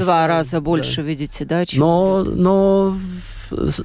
[0.00, 1.08] Два раза больше, да.
[1.08, 1.66] видите, да?
[1.66, 1.80] Чем...
[1.80, 2.96] Но, но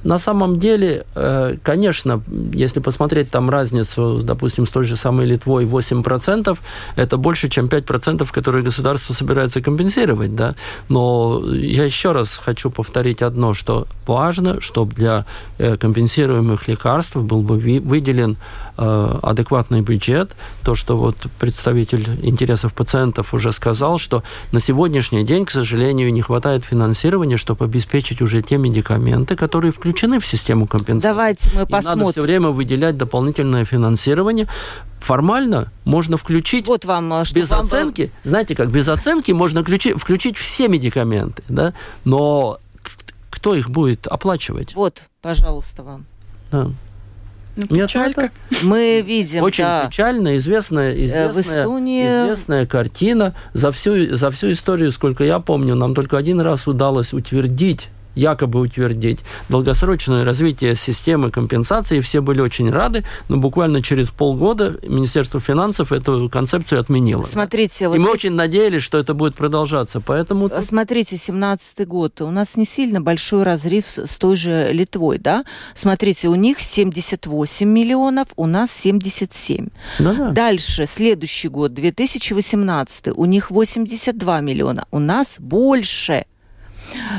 [0.04, 2.22] на самом деле, э, конечно,
[2.52, 6.58] если посмотреть там разницу, допустим, с той же самой Литвой 8%,
[6.96, 10.54] это больше, чем 5%, которые государство собирается компенсировать, да.
[10.88, 15.24] Но я еще раз хочу повторить одно, что важно, чтобы для
[15.58, 18.36] э, компенсируемых лекарств был бы выделен
[18.76, 20.32] адекватный бюджет.
[20.62, 26.22] То, что вот представитель интересов пациентов уже сказал, что на сегодняшний день, к сожалению, не
[26.22, 31.08] хватает финансирования, чтобы обеспечить уже те медикаменты, которые включены в систему компенсации.
[31.08, 31.92] Давайте мы посмотрим.
[31.92, 34.48] И надо все время выделять дополнительное финансирование.
[35.00, 38.30] Формально можно включить вот вам, э, что без вам оценки, был...
[38.30, 42.58] знаете как, без оценки можно включить, включить все медикаменты, да, но
[43.30, 44.74] кто их будет оплачивать?
[44.76, 46.06] Вот, пожалуйста, вам.
[46.52, 46.70] Да.
[47.56, 48.30] Ну, печалька.
[48.62, 49.86] Мы видим, Очень да.
[49.86, 52.04] печальная, известная, э, известная, в Эстонии...
[52.06, 53.34] известная картина.
[53.52, 58.60] За всю, за всю историю, сколько я помню, нам только один раз удалось утвердить якобы
[58.60, 62.00] утвердить долгосрочное развитие системы компенсации.
[62.00, 67.22] Все были очень рады, но буквально через полгода Министерство финансов эту концепцию отменило.
[67.22, 68.14] Смотрите, вот И мы здесь...
[68.14, 70.00] очень надеялись, что это будет продолжаться.
[70.00, 70.50] Поэтому...
[70.60, 72.20] Смотрите, 17 год.
[72.20, 75.44] У нас не сильно большой разрыв с той же Литвой, да?
[75.74, 79.68] Смотрите, у них 78 миллионов, у нас 77.
[79.98, 80.30] Да-да.
[80.30, 86.24] Дальше, следующий год, 2018, у них 82 миллиона, у нас больше.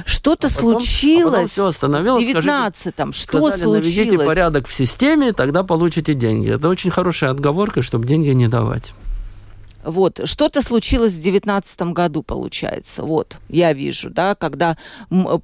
[0.06, 1.26] Что-то а случилось.
[1.26, 2.24] А потом все остановилось.
[2.24, 3.14] В 19-м.
[3.14, 3.96] Что сказали, случилось?
[3.96, 6.50] Наведите порядок в системе, тогда получите деньги.
[6.50, 8.94] Это очень хорошая отговорка, чтобы деньги не давать.
[9.84, 13.04] Вот, что-то случилось в девятнадцатом году, получается.
[13.04, 14.78] Вот, я вижу, да, когда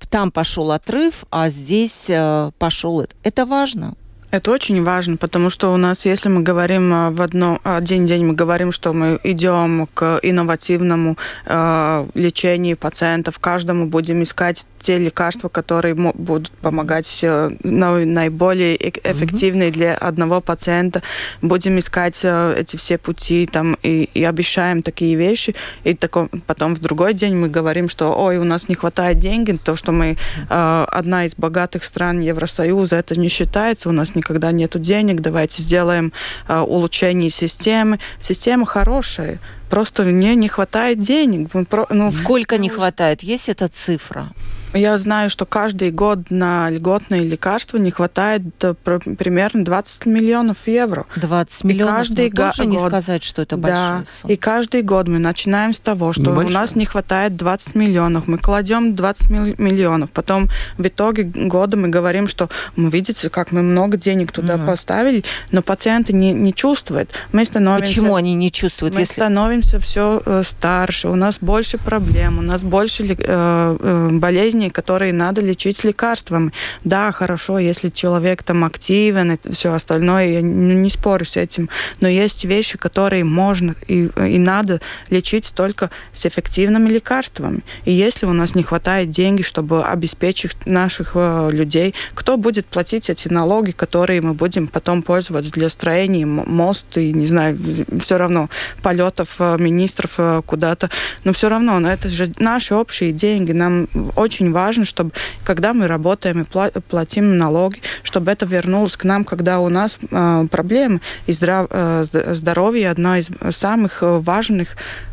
[0.10, 3.16] там пошел отрыв, а здесь э, пошел это.
[3.24, 3.96] Это важно.
[4.32, 8.26] Это очень важно, потому что у нас, если мы говорим а, в одно, один день,
[8.26, 15.50] мы говорим, что мы идем к инновативному э, лечению пациентов, каждому будем искать те лекарства,
[15.50, 19.74] которые будут помогать все наиболее эффективные mm-hmm.
[19.74, 21.02] для одного пациента.
[21.42, 25.56] Будем искать э, эти все пути там и, и обещаем такие вещи.
[25.84, 29.62] И таком, потом в другой день мы говорим, что ой, у нас не хватает денег,
[29.64, 30.18] то, что мы
[30.50, 35.62] э, одна из богатых стран Евросоюза, это не считается, у нас никогда нету денег, давайте
[35.62, 36.14] сделаем
[36.48, 38.00] э, улучшение системы.
[38.20, 41.50] Система хорошая, просто мне не хватает денег.
[41.90, 43.24] Ну, Сколько не хватает?
[43.24, 44.30] Есть эта цифра?
[44.74, 51.08] Я знаю, что каждый год на льготные лекарства не хватает э, примерно 20 миллионов евро.
[51.16, 51.94] 20 миллионов?
[51.94, 54.34] И каждый ну, тоже год, не сказать, что это большая да, сумма.
[54.34, 56.46] И каждый год мы начинаем с того, что Небольшая.
[56.46, 58.28] у нас не хватает 20 миллионов.
[58.28, 59.30] Мы кладем 20
[59.60, 60.12] миллионов.
[60.12, 64.68] Потом в итоге года мы говорим, что мы видите, как мы много денег туда угу.
[64.68, 67.10] поставили, но пациенты не, не чувствуют.
[67.32, 67.88] Мы становимся...
[67.88, 68.94] Почему они не чувствуют?
[68.94, 69.14] Мы если...
[69.14, 75.14] становимся все э, старше, у нас больше проблем, у нас больше э, э, болезней которые
[75.14, 76.52] надо лечить лекарствами.
[76.84, 81.70] Да, хорошо, если человек там активен и все остальное, я не спорю с этим,
[82.00, 87.62] но есть вещи, которые можно и, и надо лечить только с эффективными лекарствами.
[87.86, 93.10] И если у нас не хватает денег, чтобы обеспечить наших э, людей, кто будет платить
[93.10, 97.58] эти налоги, которые мы будем потом пользоваться для строения мост и, не знаю,
[98.00, 98.50] все равно
[98.82, 100.90] полетов э, министров э, куда-то,
[101.24, 105.12] но все равно, но это же наши общие деньги, нам очень важно, чтобы
[105.44, 110.48] когда мы работаем и платим налоги, чтобы это вернулось к нам, когда у нас э,
[110.52, 111.02] проблемы.
[111.28, 114.70] И здрав, э, здоровье одна из самых важных,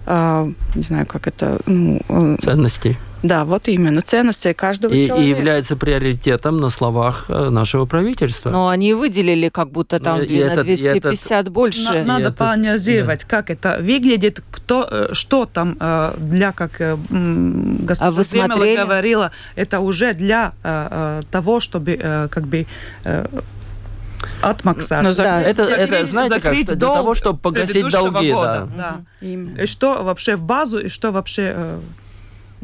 [0.06, 1.58] не знаю, как это...
[1.66, 2.00] Ну,
[2.40, 2.96] Ценностей.
[3.22, 4.02] Да, вот именно.
[4.02, 5.26] Ценности каждого и, человека.
[5.26, 8.50] И является приоритетом на словах э, нашего правительства.
[8.50, 11.92] Но они выделили как будто там и на 250 этот, больше.
[11.92, 13.26] На, надо этот, поанализировать, да.
[13.26, 18.76] как это выглядит, кто, э, что там э, для, как господина а вы смотрели?
[18.76, 20.52] говорила, это уже для
[21.30, 22.66] того, чтобы как бы
[24.42, 25.02] отмаксать.
[25.02, 25.40] Но да.
[25.40, 28.32] это, это, знаете как, что для того, чтобы погасить долги.
[28.32, 28.68] Года.
[28.76, 29.00] Да.
[29.20, 29.26] Да.
[29.26, 31.78] И что вообще в базу, и что вообще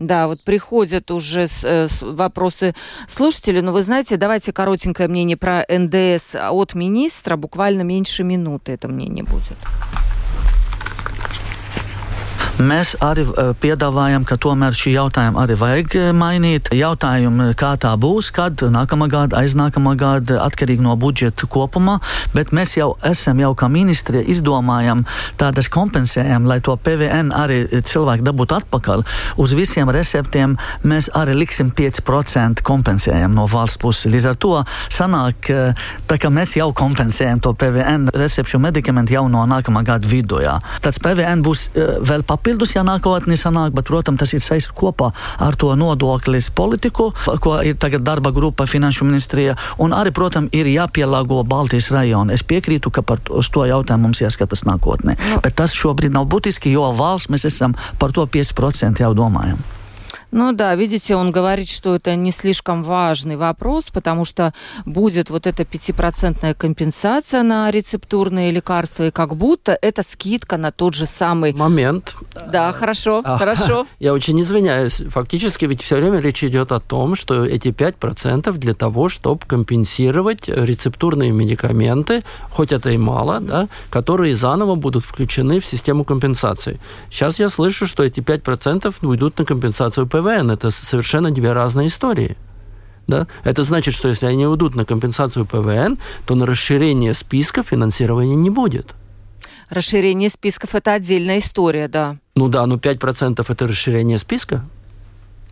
[0.06, 2.74] да, вот приходят уже с, э, с вопросы
[3.08, 8.88] слушателей, но вы знаете, давайте коротенькое мнение про НДС от министра, буквально меньше минуты это
[8.88, 9.56] мнение будет.
[12.60, 16.68] Mēs arī eh, piedāvājam, ka tomēr šī jautājuma arī vajag eh, mainīt.
[16.76, 21.96] Jautājumu, kā tā būs, kad nākamā gada, aiznākamā gada, atkarīgi no budžeta kopumā,
[22.36, 25.06] bet mēs jau esam jau kā ministri izdomājam
[25.40, 29.06] tādas kompensējam, lai to PVN arī cilvēki dabūtu atpakaļ.
[29.40, 34.12] Uz visiem receptiem mēs arī liksim 5% kompensējam no valsts puses.
[34.12, 34.52] Līdz ar to
[34.92, 40.04] sanāk, eh, tā kā mēs jau kompensējam to PVN recepšu medikamentu jau no nākamā gada
[40.04, 40.44] vidū.
[40.84, 45.12] Tāds PVN būs vēl papildinājums papildus, ja nākotnē sanāk, bet, protams, tas ir saistīts kopā
[45.38, 50.66] ar to nodoklis politiku, ko ir tagad darba grupa Finanšu ministrija, un arī, protams, ir
[50.66, 52.34] jāpielāgo Baltijas rajonu.
[52.34, 55.38] Es piekrītu, ka par to, to jautājumu mums jāskatās nākotnē, no.
[55.44, 59.62] bet tas šobrīd nav būtiski, jo valsts mēs esam par to 5% jau domājam.
[60.32, 64.54] Ну да, видите, он говорит, что это не слишком важный вопрос, потому что
[64.86, 70.94] будет вот эта пятипроцентная компенсация на рецептурные лекарства, и как будто это скидка на тот
[70.94, 71.52] же самый...
[71.52, 72.16] Момент.
[72.50, 73.86] Да, хорошо, а, хорошо.
[73.98, 75.02] Я очень извиняюсь.
[75.10, 80.48] Фактически ведь все время речь идет о том, что эти 5% для того, чтобы компенсировать
[80.48, 86.80] рецептурные медикаменты, хоть это и мало, да, которые заново будут включены в систему компенсации.
[87.10, 90.50] Сейчас я слышу, что эти 5% уйдут на компенсацию ПВ КВН.
[90.50, 92.36] Это совершенно две разные истории.
[93.06, 93.26] Да?
[93.44, 98.50] Это значит, что если они уйдут на компенсацию ПВН, то на расширение списка финансирования не
[98.50, 98.94] будет.
[99.68, 102.18] Расширение списков– это отдельная история, да.
[102.34, 104.64] Ну да, но 5%– это расширение списка.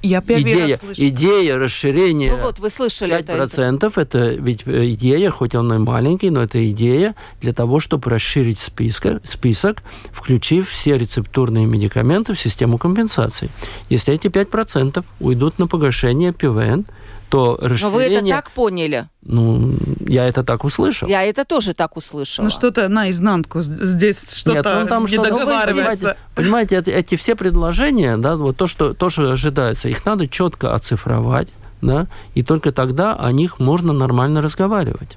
[0.03, 1.09] Я первый идея, раз слышу.
[1.09, 5.79] идея расширения ну вот, вы слышали 5% это, это ведь э, идея, хоть он и
[5.79, 12.41] маленький, но это идея для того, чтобы расширить списка, список, включив все рецептурные медикаменты в
[12.41, 13.51] систему компенсации.
[13.91, 16.87] Если эти 5% уйдут на погашение ПВН,
[17.31, 17.85] то расширение...
[17.85, 19.09] Но вы это так поняли?
[19.23, 19.75] Ну,
[20.07, 21.09] я это так услышал.
[21.09, 22.47] Я это тоже так услышала.
[22.47, 26.17] Ну, что-то наизнанку здесь что-то ну, там не что договаривается.
[26.35, 30.75] Понимаете, эти, эти все предложения, да, вот то, что, то, что ожидается, их надо четко
[30.75, 31.49] оцифровать,
[31.81, 35.17] да, и только тогда о них можно нормально разговаривать.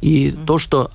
[0.00, 0.46] И mm-hmm.
[0.46, 0.90] то, что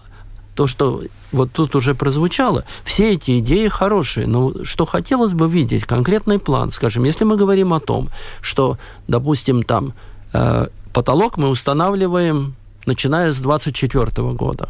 [0.58, 5.86] то, что вот тут уже прозвучало, все эти идеи хорошие, но что хотелось бы видеть,
[5.86, 8.10] конкретный план, скажем, если мы говорим о том,
[8.42, 9.94] что, допустим, там
[10.34, 12.56] э, потолок мы устанавливаем,
[12.88, 14.70] начиная с 2024 года.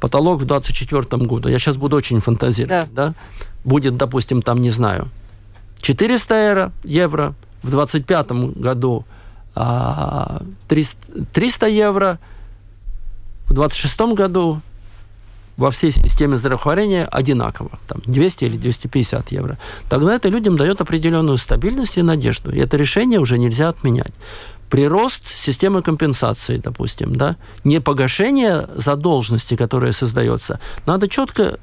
[0.00, 3.06] Потолок в 2024 году, я сейчас буду очень фантазировать, да.
[3.06, 3.14] да,
[3.62, 5.08] будет, допустим, там, не знаю,
[5.80, 9.04] 400 евро, евро в 2025 году
[9.54, 10.96] 300,
[11.32, 12.18] 300 евро,
[13.46, 14.60] в 2026 году
[15.56, 21.38] во всей системе здравоохранения одинаково, там 200 или 250 евро, тогда это людям дает определенную
[21.38, 22.50] стабильность и надежду.
[22.50, 24.12] И это решение уже нельзя отменять.
[24.70, 31.58] Прирост системы компенсации, допустим, да, не погашение задолженности, которая создается, надо четко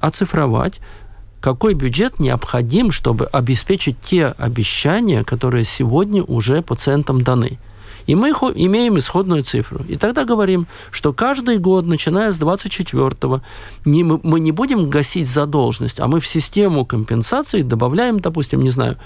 [0.00, 0.80] оцифровать,
[1.40, 7.58] какой бюджет необходим, чтобы обеспечить те обещания, которые сегодня уже пациентам даны.
[8.06, 9.84] И мы имеем исходную цифру.
[9.88, 13.42] И тогда говорим, что каждый год, начиная с 24-го,
[13.84, 18.96] не, мы не будем гасить задолженность, а мы в систему компенсации добавляем, допустим, не знаю,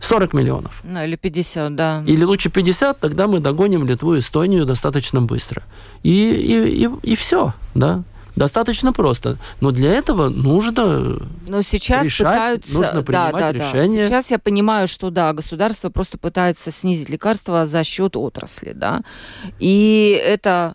[0.00, 0.80] 40 миллионов.
[0.84, 2.04] Ну, или 50, да.
[2.06, 5.62] Или лучше 50, тогда мы догоним Литву и Эстонию достаточно быстро.
[6.02, 8.02] И, и, и, и все, да.
[8.38, 9.38] Достаточно просто.
[9.60, 12.74] Но для этого нужно Но сейчас решать, пытаются...
[12.74, 13.98] нужно принимать да, да, решения.
[13.98, 14.04] Да.
[14.04, 19.02] Сейчас я понимаю, что да, государство просто пытается снизить лекарства за счет отрасли, да.
[19.58, 20.74] И это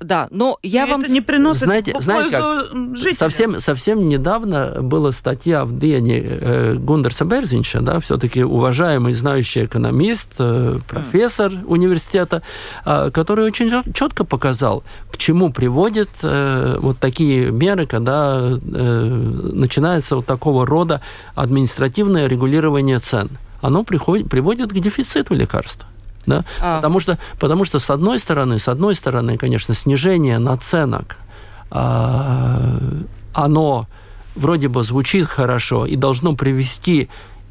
[0.00, 1.00] да, но я и вам...
[1.00, 7.24] Это не приносит знаете, знаете как, совсем, совсем недавно была статья в Дене э, Гундерса
[7.24, 11.64] Берзинча, да, все-таки уважаемый, знающий экономист, э, профессор mm.
[11.66, 12.42] университета,
[12.84, 18.58] э, который очень четко показал, к чему приводят э, вот такие меры, когда э,
[19.52, 21.00] начинается вот такого рода
[21.34, 23.30] административное регулирование цен.
[23.62, 25.86] Оно приходит, приводит к дефициту лекарств.
[26.26, 26.44] Да?
[26.60, 26.76] А.
[26.76, 31.16] Потому, что, потому что, с одной стороны, с одной стороны, конечно, снижение наценок,
[31.70, 32.78] а,
[33.32, 33.86] оно
[34.34, 37.08] вроде бы звучит хорошо и должно привести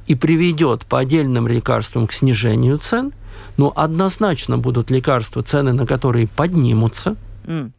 [0.07, 3.11] и приведет по отдельным лекарствам к снижению цен,
[3.57, 7.15] но однозначно будут лекарства, цены на которые поднимутся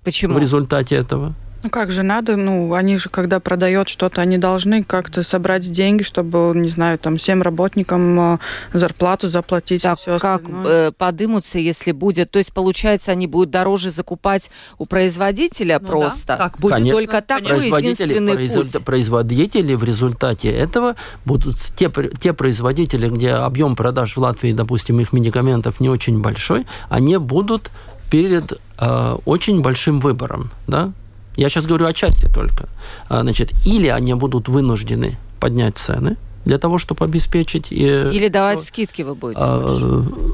[0.02, 0.34] Почему?
[0.34, 1.34] в результате этого.
[1.62, 6.02] Ну как же надо, ну они же, когда продают что-то, они должны как-то собрать деньги,
[6.02, 8.38] чтобы, не знаю, там всем работникам э,
[8.72, 9.82] зарплату заплатить.
[9.82, 14.86] Так все как э, подымутся, если будет, то есть получается, они будут дороже закупать у
[14.86, 16.26] производителя ну, просто.
[16.28, 16.74] Да, так будет.
[16.74, 18.72] Конечно, Только такой единственный производ...
[18.72, 18.84] путь.
[18.84, 20.94] Производители в результате этого
[21.24, 21.90] будут те,
[22.20, 27.70] те производители, где объем продаж в Латвии, допустим, их медикаментов не очень большой, они будут
[28.10, 30.92] перед э, очень большим выбором, да,
[31.36, 32.68] я сейчас говорю о части только.
[33.08, 36.16] А, значит, или они будут вынуждены поднять цены,
[36.46, 37.72] для того, чтобы обеспечить...
[37.72, 39.66] Или давать что, скидки вы будете а,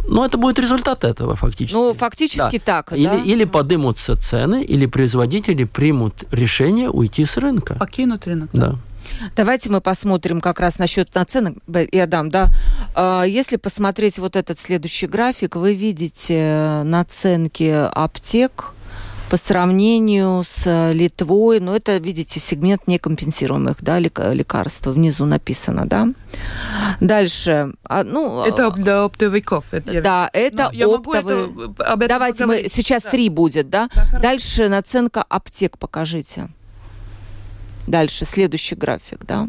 [0.08, 1.74] Ну, это будет результат этого фактически.
[1.74, 2.64] Ну, фактически да.
[2.64, 3.16] так, или, да?
[3.16, 7.76] Или подымутся цены, или производители примут решение уйти с рынка.
[7.76, 8.50] Покинуть рынок.
[8.52, 8.76] Да.
[9.36, 11.56] Давайте мы посмотрим как раз насчет наценок.
[11.92, 12.50] Я дам, да.
[12.94, 18.74] А, если посмотреть вот этот следующий график, вы видите наценки аптек,
[19.32, 26.08] по сравнению с э, Литвой, но это, видите, сегмент некомпенсируемых да, лекарств, внизу написано, да.
[27.00, 28.44] Дальше, а, ну...
[28.44, 29.64] Это для оптовиков.
[29.70, 31.48] Это да, это оптовые...
[31.78, 33.10] Это, Давайте мы, сейчас да.
[33.10, 33.88] три будет, да?
[34.12, 36.50] да Дальше наценка аптек покажите.
[37.86, 39.48] Дальше, следующий график, да.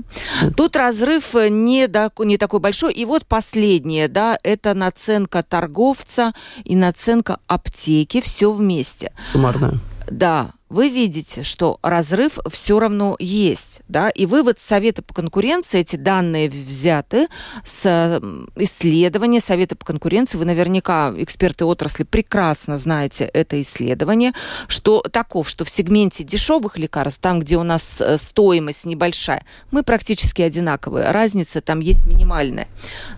[0.57, 2.93] Тут разрыв не, да, не такой большой.
[2.93, 9.13] И вот последнее, да, это наценка торговца и наценка аптеки, все вместе.
[9.31, 9.79] Суммарная.
[10.09, 13.81] Да, вы видите, что разрыв все равно есть.
[13.87, 14.09] Да?
[14.09, 17.27] И вывод Совета по конкуренции, эти данные взяты
[17.63, 18.19] с
[18.55, 20.39] исследования Совета по конкуренции.
[20.39, 24.33] Вы наверняка, эксперты отрасли, прекрасно знаете это исследование,
[24.67, 29.83] что таков, что в сегменте дешевых лекарств, там, где у нас э, стоимость небольшая, мы
[29.83, 31.11] практически одинаковые.
[31.11, 32.67] Разница там есть минимальная.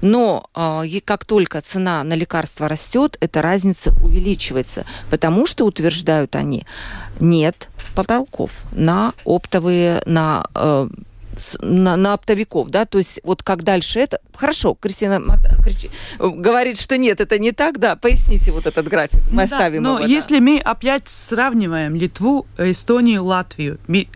[0.02, 6.66] Но э, как только цена на лекарства растет, эта разница увеличивается, потому что, утверждают они,
[7.20, 10.88] нет потолков на оптовые, на э,
[11.62, 14.20] на, на оптовиков, да, то есть вот как дальше это...
[14.36, 15.22] Хорошо, Кристина
[15.64, 15.90] кричи,
[16.20, 20.00] говорит, что нет, это не так, да, поясните вот этот график, мы да, оставим но
[20.00, 20.08] его.
[20.08, 20.42] если да.
[20.42, 24.08] мы опять сравниваем Литву, Эстонию, Латвию, мы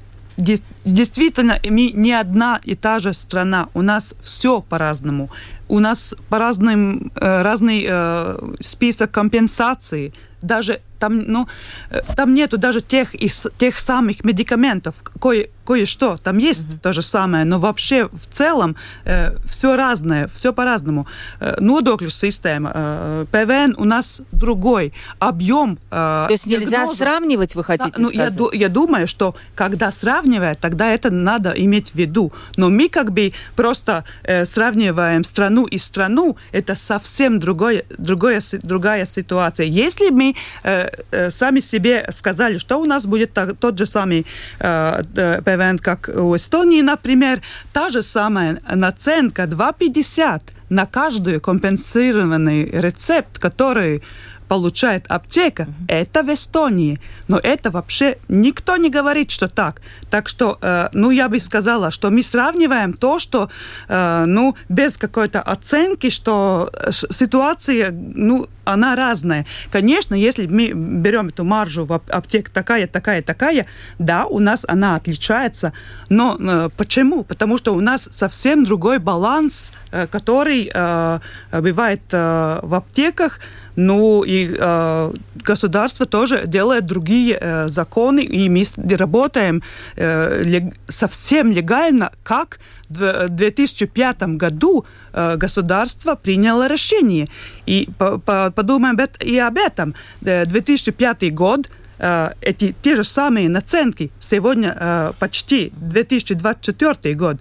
[0.85, 5.29] действительно мы не одна и та же страна, у нас все по-разному,
[5.67, 11.47] у нас по разным э, разный э, список компенсации, даже там, ну,
[11.89, 16.79] э, там нету даже тех, из, тех самых медикаментов, кое, кое-что, там есть mm-hmm.
[16.81, 18.75] то же самое, но вообще в целом
[19.05, 21.07] э, все разное, все по-разному.
[21.39, 25.77] Э, нодокļu система, э, ПВН у нас другой, объем...
[25.91, 28.37] Э, то есть нельзя диагноза, сравнивать, вы хотите ну, сказать?
[28.53, 32.31] Я, я думаю, что когда сравнивать, тогда это надо иметь в виду.
[32.57, 39.05] Но мы как бы просто э, сравниваем страну и страну, это совсем другое, другое, другая
[39.05, 39.67] ситуация.
[39.67, 44.25] Если мы э, Э, сами себе сказали, что у нас будет тот же самый
[44.59, 47.41] э, ПВН, как у Эстонии, например,
[47.73, 54.03] та же самая наценка 2,50 на каждый компенсированный рецепт, который
[54.49, 55.71] получает аптека, угу.
[55.87, 56.99] это в Эстонии.
[57.27, 59.81] Но это вообще никто не говорит, что так.
[60.09, 63.49] Так что, э, ну, я бы сказала, что мы сравниваем то, что,
[63.87, 69.45] э, ну, без какой-то оценки, что ситуация, ну, она разная.
[69.71, 73.65] Конечно, если мы берем эту маржу в аптек такая, такая, такая,
[73.99, 75.73] да, у нас она отличается.
[76.09, 77.23] Но э, почему?
[77.23, 81.19] Потому что у нас совсем другой баланс, э, который э,
[81.51, 83.39] бывает э, в аптеках.
[83.81, 88.65] Ну и э, государство тоже делает другие э, законы, и мы
[88.97, 89.63] работаем
[89.95, 92.59] э, совсем легально, как
[92.89, 97.29] в 2005 году э, государство приняло решение.
[97.67, 99.95] И по, по, подумаем и об этом.
[100.19, 101.69] 2005 э, год
[101.99, 107.37] э, эти те же самые наценки сегодня э, почти 2024 год.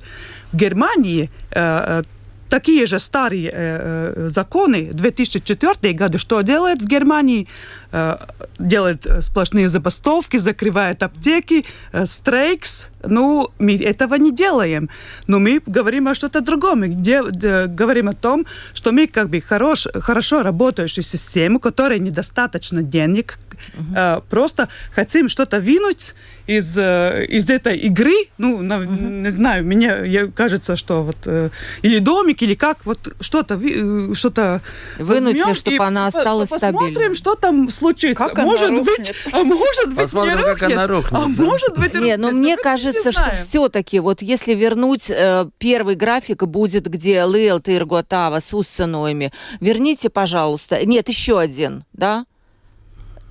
[0.53, 2.03] В Германии э,
[2.49, 7.47] такие же старые э, э законы 2004 года, что делает в Германии?
[7.91, 8.16] Э,
[8.59, 12.89] делает сплошные забастовки, закрывает аптеки, э, стрейкс.
[13.05, 14.91] Ну, мы этого не делаем.
[15.26, 16.80] Но мы говорим о что-то другом.
[16.80, 17.22] Мы де,
[17.66, 23.39] говорим о том, что мы как бы хорош, хорошо работающую систему, которая недостаточно денег,
[23.78, 23.95] угу.
[23.97, 26.14] э, просто хотим что-то винуть
[26.49, 28.64] из, э, из этой игры, ну, угу.
[28.64, 31.51] не знаю, мне кажется, что вот э,
[31.82, 34.62] или домик, или как, вот что-то э, что-то
[34.99, 36.95] вынуть, чтобы она осталась посмотрим, стабильной.
[36.95, 38.29] Посмотрим, что там случится.
[38.29, 41.12] Как может она быть, а может быть Посмотрим, не рухнет, как она рухнет.
[41.12, 41.43] А да?
[41.43, 46.87] может быть Не, но мне кажется, что все-таки вот если вернуть э, первый график будет,
[46.89, 50.85] где Лилт и Ирготава с Уссеноями, верните, пожалуйста.
[50.85, 52.26] Нет, еще один, да?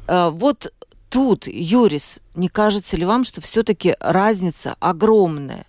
[0.07, 0.73] Э, вот
[1.09, 5.66] тут, Юрис, не кажется ли вам, что все-таки разница огромная?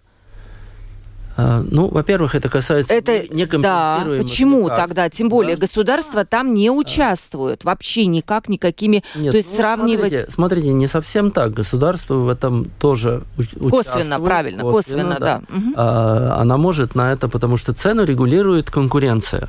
[1.40, 3.22] А, ну, во-первых, это касается это,
[3.62, 4.88] Да, почему лекарств.
[4.88, 5.08] тогда?
[5.08, 5.60] Тем более да?
[5.60, 9.04] государство там не участвует вообще никак, никакими...
[9.14, 10.10] Нет, то есть ну, сравнивать...
[10.10, 11.54] Смотрите, смотрите, не совсем так.
[11.54, 13.86] Государство в этом тоже косвенно, участвует.
[13.86, 15.42] Косвенно, правильно, косвенно, косвенно да.
[15.48, 15.56] да.
[15.56, 15.74] Угу.
[15.76, 19.48] А, она может на это, потому что цену регулирует конкуренция.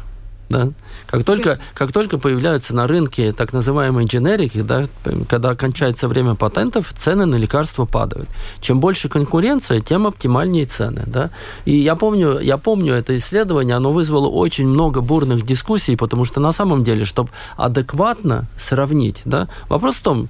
[0.50, 0.70] Да?
[1.06, 4.86] Как только, как только появляются на рынке так называемые дженерики, да,
[5.28, 8.30] когда кончается время патентов, цены на лекарства падают.
[8.60, 11.04] Чем больше конкуренция, тем оптимальнее цены.
[11.06, 11.30] Да?
[11.66, 16.40] И я помню, я помню это исследование, оно вызвало очень много бурных дискуссий, потому что
[16.40, 20.30] на самом деле, чтобы адекватно сравнить, да, вопрос в том,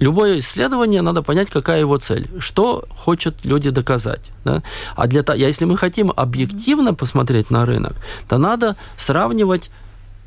[0.00, 4.30] любое исследование, надо понять, какая его цель, что хотят люди доказать.
[4.44, 4.62] Да?
[4.96, 7.94] А для того, если мы хотим объективно посмотреть на рынок,
[8.28, 9.70] то надо сравнивать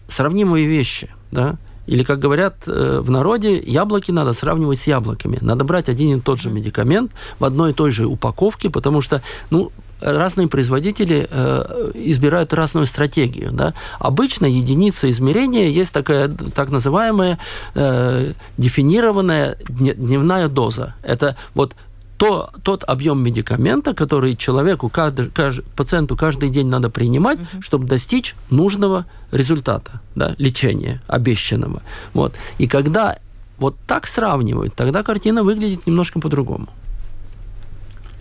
[0.08, 1.10] сравнимые вещи.
[1.32, 1.58] Да?
[1.88, 5.38] Или, как говорят э, в народе, яблоки надо сравнивать с яблоками.
[5.42, 9.22] Надо брать один и тот же медикамент в одной и той же упаковке, потому что,
[9.50, 9.72] ну,
[10.02, 13.52] разные производители э, избирают разную стратегию.
[13.52, 13.74] Да?
[14.00, 17.38] Обычно единица измерения есть такая так называемая
[17.76, 20.96] э, дефинированная дневная доза.
[21.04, 21.76] Это вот
[22.18, 27.62] то, тот объем медикамента, который человеку, каждый, каждый, пациенту каждый день надо принимать, угу.
[27.62, 31.82] чтобы достичь нужного результата, да, лечения обещанного.
[32.14, 32.36] Вот.
[32.60, 33.18] И когда
[33.58, 36.68] вот так сравнивают, тогда картина выглядит немножко по-другому.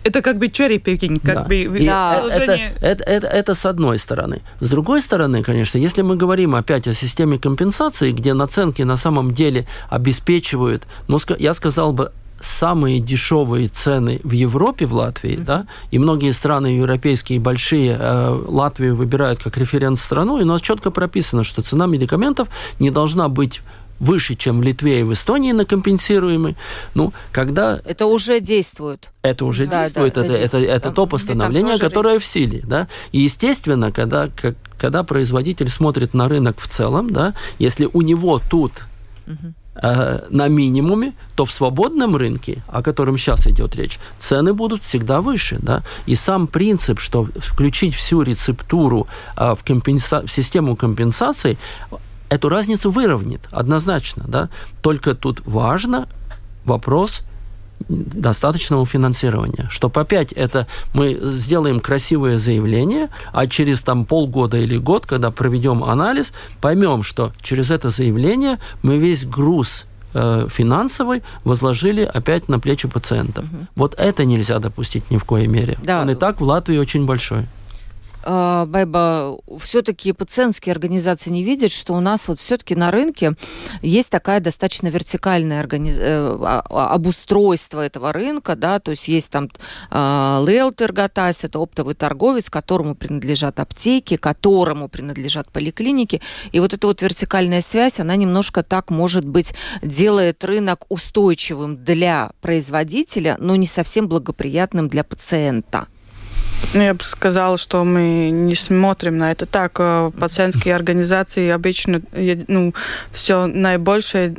[0.03, 1.43] Это как бы черри-пикинг, как да.
[1.43, 1.79] бы...
[1.85, 2.23] Да.
[2.31, 4.41] Это, это, это, это с одной стороны.
[4.59, 9.33] С другой стороны, конечно, если мы говорим опять о системе компенсации, где наценки на самом
[9.33, 15.43] деле обеспечивают, ну, я сказал бы, самые дешевые цены в Европе, в Латвии, mm-hmm.
[15.43, 20.91] да, и многие страны европейские большие э, Латвию выбирают как референс-страну, и у нас четко
[20.91, 22.49] прописано, что цена медикаментов
[22.79, 23.61] не должна быть
[24.01, 26.57] выше, чем в Литве и в Эстонии на компенсируемый.
[26.95, 27.79] Ну, когда...
[27.85, 29.11] Это уже действует.
[29.21, 30.15] Это уже да, действует.
[30.15, 32.25] Да, это, это, это, это то постановление, которое риск.
[32.25, 32.61] в силе.
[32.63, 32.87] Да?
[33.11, 38.41] И, естественно, когда, как, когда производитель смотрит на рынок в целом, да, если у него
[38.49, 38.71] тут
[39.27, 39.53] угу.
[39.75, 45.21] э, на минимуме, то в свободном рынке, о котором сейчас идет речь, цены будут всегда
[45.21, 45.59] выше.
[45.61, 45.83] Да?
[46.07, 50.25] И сам принцип, что включить всю рецептуру э, в, компенса...
[50.25, 51.59] в систему компенсации,
[52.31, 54.23] эту разницу выровнит однозначно.
[54.27, 54.49] Да?
[54.81, 56.07] Только тут важно
[56.65, 57.23] вопрос
[57.89, 59.67] достаточного финансирования.
[59.69, 65.83] Чтобы опять это мы сделаем красивое заявление, а через там полгода или год, когда проведем
[65.83, 72.87] анализ, поймем, что через это заявление мы весь груз э, финансовый возложили опять на плечи
[72.87, 73.43] пациентов.
[73.45, 73.67] Угу.
[73.75, 75.77] Вот это нельзя допустить ни в коей мере.
[75.83, 76.01] Да.
[76.01, 77.45] Он и так в Латвии очень большой.
[78.23, 83.33] Э, Байба, все-таки пациентские организации не видят, что у нас вот все-таки на рынке
[83.81, 85.95] есть такая достаточно вертикальная организ...
[85.97, 89.49] Э, а, а, обустройство этого рынка, да, то есть есть там
[89.89, 96.87] э, Лейлтер Гатас, это оптовый торговец, которому принадлежат аптеки, которому принадлежат поликлиники, и вот эта
[96.87, 103.67] вот вертикальная связь, она немножко так, может быть, делает рынок устойчивым для производителя, но не
[103.67, 105.87] совсем благоприятным для пациента.
[106.73, 109.73] Ну, я бы сказала, что мы не смотрим на это так.
[109.79, 112.01] Э, пациентские организации обычно
[112.47, 112.73] ну,
[113.11, 114.35] все наибольшее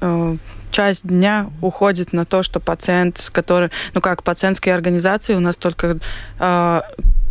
[0.00, 0.36] э,
[0.70, 5.56] часть дня уходит на то, что пациент, с которым, ну как пациентские организации у нас
[5.56, 5.98] только
[6.38, 6.80] э,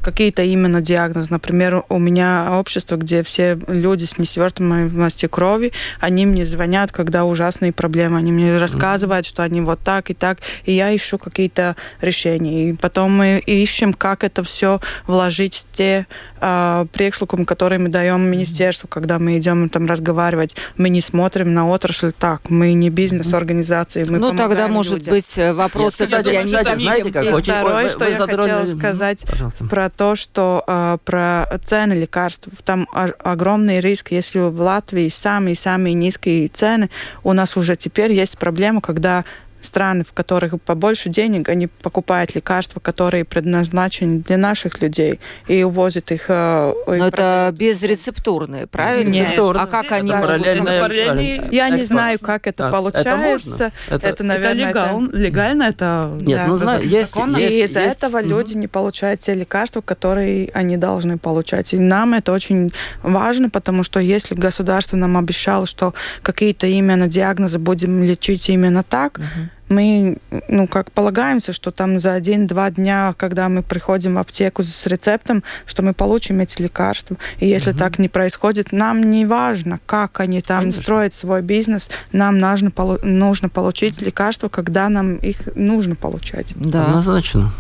[0.01, 1.27] какие-то именно диагнозы.
[1.29, 7.71] Например, у меня общество, где все люди с несвертываемостью крови, они мне звонят, когда ужасные
[7.73, 12.69] проблемы, они мне рассказывают, что они вот так и так, и я ищу какие-то решения.
[12.69, 16.07] И потом мы ищем, как это все вложить в те
[16.39, 20.55] э, пришлуком, которые мы даем министерству, когда мы идем там разговаривать.
[20.77, 25.13] Мы не смотрим на отрасль так, мы не бизнес-организации, мы Ну, тогда, может людям.
[25.13, 28.65] быть, вопросы, Нет, я, не знаете, как, и очень, второе, вы, что вы я хотела
[28.65, 29.65] сказать Пожалуйста.
[29.65, 32.47] про то, что э, про цены лекарств.
[32.63, 36.89] Там огромный риск, если в Латвии самые-самые низкие цены,
[37.23, 39.25] у нас уже теперь есть проблема, когда
[39.61, 46.11] страны, в которых побольше денег, они покупают лекарства, которые предназначены для наших людей, и увозят
[46.11, 46.25] их.
[46.29, 49.11] Э, Но их это безрецептурные, правильно?
[49.11, 49.39] Нет.
[49.39, 51.49] А как они да, параллельно?
[51.51, 52.71] Я не знаю, как это да.
[52.71, 53.71] получается.
[53.89, 55.17] Это, это, наверное, это легал, это...
[55.17, 55.63] легально.
[55.63, 57.53] Это нет, да, ну знаю, есть, есть.
[57.53, 58.27] И из-за этого угу.
[58.27, 61.73] люди не получают те лекарства, которые они должны получать.
[61.73, 67.59] И нам это очень важно, потому что если государство нам обещало, что какие-то именно диагнозы
[67.59, 70.17] будем лечить именно так, угу мы,
[70.47, 75.43] ну, как полагаемся, что там за один-два дня, когда мы приходим в аптеку с рецептом,
[75.65, 77.17] что мы получим эти лекарства.
[77.39, 77.79] И если угу.
[77.79, 80.81] так не происходит, нам не важно, как они там Конечно.
[80.81, 82.71] строят свой бизнес, нам нужно,
[83.03, 86.47] нужно получить лекарства, когда нам их нужно получать.
[86.55, 86.85] Да.
[86.85, 87.51] Однозначно.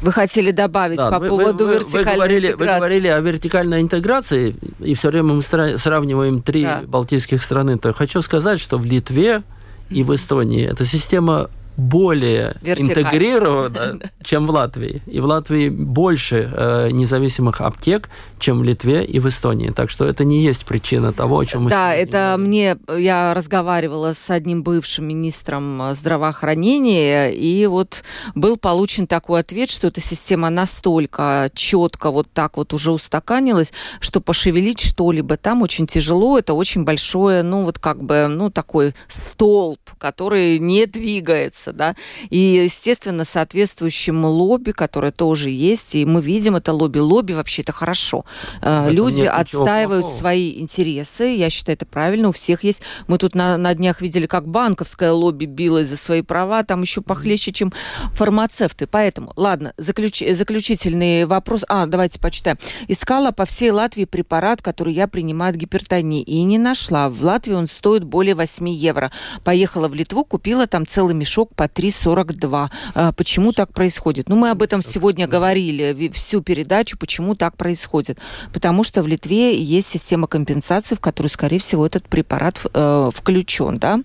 [0.00, 2.72] Вы хотели добавить да, по вы, поводу вы, вертикальной вы говорили, интеграции.
[2.72, 6.82] Вы говорили о вертикальной интеграции, и все время мы сравниваем три да.
[6.86, 7.78] балтийских страны.
[7.78, 9.42] То хочу сказать, что в Литве
[9.90, 10.66] и в Эстонии.
[10.66, 15.02] Эта система более интегрирована, чем в Латвии.
[15.06, 18.08] И в Латвии больше э, независимых аптек,
[18.38, 19.70] чем в Литве и в Эстонии.
[19.70, 22.76] Так что это не есть причина того, о чем мы Да, это мне...
[22.96, 28.02] Я разговаривала с одним бывшим министром здравоохранения, и вот
[28.34, 34.20] был получен такой ответ, что эта система настолько четко вот так вот уже устаканилась, что
[34.20, 36.38] пошевелить что-либо там очень тяжело.
[36.38, 41.96] Это очень большое, ну вот как бы, ну такой столб, который не двигается меняться, да,
[42.30, 46.98] и, естественно, соответствующим лобби, которое тоже есть, и мы видим это лобби.
[46.98, 48.24] Лобби вообще это хорошо.
[48.60, 52.82] Это Люди отстаивают свои интересы, я считаю, это правильно, у всех есть.
[53.08, 57.00] Мы тут на, на днях видели, как банковское лобби билось за свои права, там еще
[57.00, 57.72] похлеще, чем
[58.14, 58.86] фармацевты.
[58.86, 61.64] Поэтому, ладно, заключ, заключительный вопрос.
[61.68, 62.58] А, давайте почитаем.
[62.88, 67.08] Искала по всей Латвии препарат, который я принимаю от гипертонии, и не нашла.
[67.08, 69.12] В Латвии он стоит более 8 евро.
[69.44, 72.70] Поехала в Литву, купила там целый мешок по 3,42.
[72.94, 74.28] А, почему так происходит?
[74.28, 78.18] Ну, мы об этом сегодня говорили всю передачу, почему так происходит.
[78.52, 83.78] Потому что в Литве есть система компенсации, в которую, скорее всего, этот препарат э, включен.
[83.78, 84.00] Да?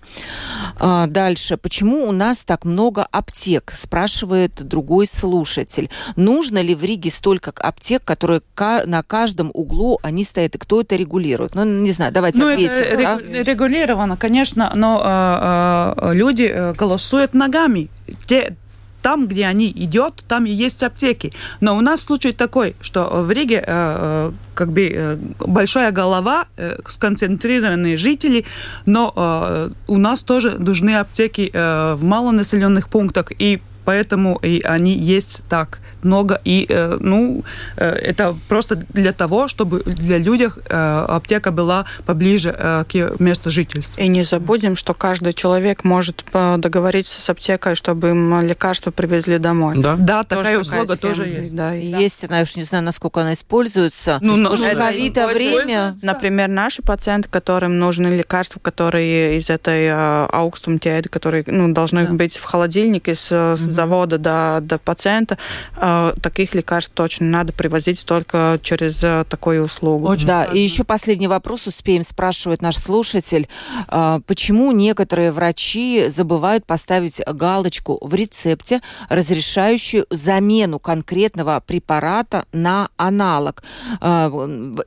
[0.78, 1.56] А, дальше.
[1.56, 3.72] Почему у нас так много аптек?
[3.76, 5.90] Спрашивает другой слушатель.
[6.16, 10.54] Нужно ли в Риге столько аптек, которые на каждом углу они стоят?
[10.54, 11.54] И кто это регулирует?
[11.54, 12.72] Ну, не знаю, давайте ну, ответим.
[12.72, 13.42] Это да?
[13.42, 17.88] регулировано, конечно, но э, э, люди голосуют ногами.
[18.26, 18.56] Те,
[19.02, 21.32] там, где они идет, там и есть аптеки.
[21.60, 26.44] Но у нас случай такой, что в Риге э, э как бы э, большая голова,
[26.56, 28.44] э, сконцентрированные жители,
[28.86, 34.96] но э, у нас тоже нужны аптеки э, в малонаселенных пунктах, и поэтому и они
[34.96, 36.40] есть так много.
[36.44, 37.44] И, э, ну,
[37.76, 44.00] э, это просто для того, чтобы для людей э, аптека была поближе к месту жительства.
[44.00, 49.78] И не забудем, что каждый человек может договориться с аптекой, чтобы им лекарства привезли домой.
[49.78, 51.54] Да, да тоже такая услуга такая тоже есть.
[51.54, 51.86] Да, и...
[51.86, 54.18] Есть, она уж не знаю, насколько она используется.
[54.20, 55.96] Ну, ну, Может, ковида время.
[56.02, 60.78] Например, наши пациенты, которым нужны лекарства, которые из этой аукстум
[61.10, 62.12] которые ну, должны да.
[62.12, 65.38] быть в холодильнике с, с завода до, до пациента,
[65.76, 70.08] э, таких лекарств точно надо привозить только через э, такую услугу.
[70.08, 70.54] Очень да, важно.
[70.54, 73.48] и еще последний вопрос успеем, спрашивает наш слушатель.
[73.88, 83.62] Э, почему некоторые врачи забывают поставить галочку в рецепте, разрешающую замену конкретного препарата на аналог?
[84.00, 84.30] Э,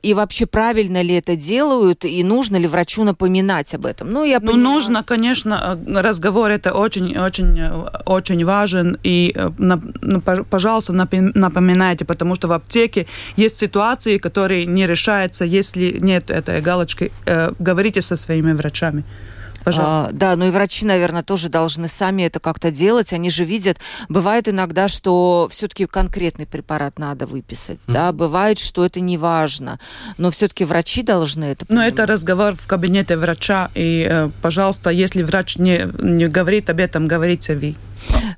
[0.02, 4.10] и вообще правильно ли это делают, и нужно ли врачу напоминать об этом?
[4.10, 4.74] Ну, я ну, понимаю...
[4.74, 7.56] нужно, конечно, разговор это очень-очень
[8.06, 8.44] очень
[8.76, 10.20] важен, и, ну,
[10.50, 13.06] пожалуйста, напоминайте, потому что в аптеке
[13.36, 17.12] есть ситуации, которые не решаются, если нет этой галочки.
[17.26, 19.04] Э, говорите со своими врачами.
[19.64, 20.10] Пожалуйста.
[20.10, 23.12] А, да, ну и врачи, наверное, тоже должны сами это как-то делать.
[23.12, 27.92] Они же видят, бывает иногда, что все-таки конкретный препарат надо выписать, mm.
[27.92, 29.80] да, бывает, что это не важно,
[30.18, 31.84] но все-таки врачи должны это понимать.
[31.84, 36.78] Но это разговор в кабинете врача, и, э, пожалуйста, если врач не, не говорит об
[36.78, 37.74] этом, говорите вы.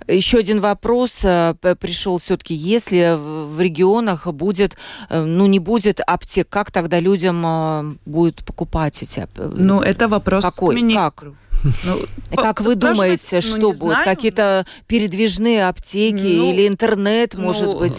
[0.06, 4.76] Еще один вопрос э, пришел все-таки, если в регионах будет,
[5.10, 9.28] э, ну не будет аптек, как тогда людям э, будут покупать эти?
[9.36, 10.74] Ну это вопрос Какой?
[10.76, 11.32] министру.
[11.32, 11.47] Как?
[11.84, 14.02] Ну, как вы думаете, ну, что будет?
[14.02, 17.96] Какие-то передвижные аптеки ну, или интернет, ну, может быть?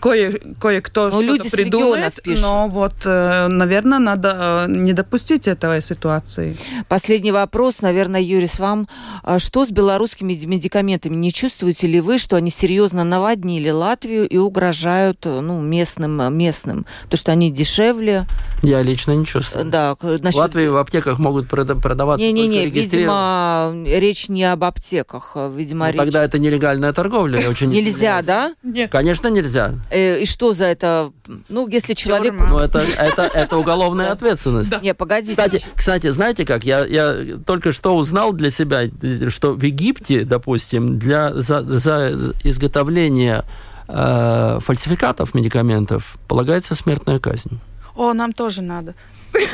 [0.00, 6.56] Кое, кое-кто ну, люди придумает, но вот, э, наверное, надо э, не допустить этой ситуации.
[6.88, 8.88] Последний вопрос, наверное, Юрис, вам.
[9.22, 11.16] А что с белорусскими медикаментами?
[11.16, 16.86] Не чувствуете ли вы, что они серьезно наводнили Латвию и угрожают ну, местным, местным?
[17.04, 18.26] Потому что они дешевле.
[18.62, 19.64] Я лично не чувствую.
[19.64, 20.34] Да, насчет...
[20.34, 22.66] В Латвии в аптеках могут продаваться не, не, не,
[22.98, 25.32] видимо, речь не об аптеках.
[25.34, 25.98] А, видимо, ну, речь...
[25.98, 27.48] Тогда это нелегальная торговля.
[27.48, 28.54] Очень нельзя, да?
[28.62, 28.90] Нет.
[28.90, 29.74] Конечно, нельзя.
[29.90, 31.12] Э, и что за это?
[31.48, 32.34] Ну, если человек...
[32.34, 34.72] Ну, это, это, это уголовная ответственность.
[34.82, 35.32] Не, погодите.
[35.32, 36.64] Кстати, кстати, знаете как?
[36.64, 38.84] Я, я только что узнал для себя,
[39.28, 43.44] что в Египте, допустим, для, за, за изготовление
[43.88, 47.58] э, фальсификатов медикаментов полагается смертная казнь.
[47.96, 48.94] О, нам тоже надо.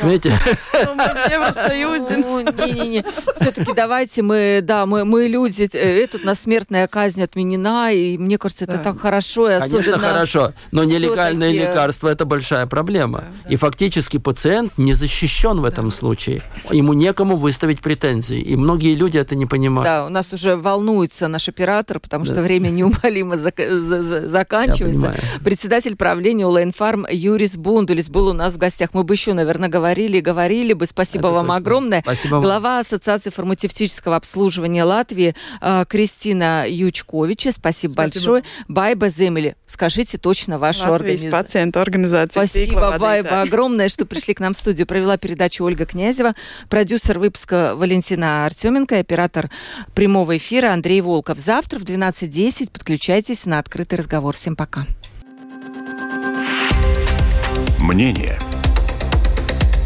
[0.03, 2.17] Мы в Евросоюзе.
[2.65, 3.05] Не-не-не.
[3.39, 8.37] Все-таки давайте мы, да, мы, мы люди, э, тут на смертная казнь отменена, и мне
[8.37, 9.49] кажется, это так хорошо.
[9.49, 13.25] И особенно Конечно, хорошо, но нелегальное лекарство– это большая проблема.
[13.49, 16.41] И фактически пациент не защищен в этом случае.
[16.71, 19.85] Ему некому выставить претензии, и многие люди это не понимают.
[19.85, 25.15] Да, у нас уже волнуется наш оператор, потому что время неумолимо заканчивается.
[25.43, 28.89] Председатель правления Улайнфарм Юрис Бундулис был у нас в гостях.
[28.93, 30.85] Мы бы еще, наверное, говорили и говорили бы.
[30.87, 31.55] Спасибо Это вам точно.
[31.57, 32.01] огромное.
[32.01, 37.51] Спасибо Глава Ассоциации фармацевтического обслуживания Латвии э, Кристина Ючковича.
[37.51, 37.95] Спасибо, Спасибо.
[37.95, 38.43] большое.
[38.67, 39.55] Байба Земели.
[39.67, 41.31] Скажите точно вашу организацию.
[41.31, 42.31] пациент организации.
[42.31, 44.87] Спасибо, Байба, огромное, что пришли к нам в студию.
[44.87, 46.33] Провела передачу Ольга Князева,
[46.69, 49.49] продюсер выпуска Валентина Артеменко, оператор
[49.93, 51.39] прямого эфира Андрей Волков.
[51.39, 54.35] Завтра в 12.10 подключайтесь на открытый разговор.
[54.35, 54.87] Всем пока.
[57.79, 58.39] Мнение–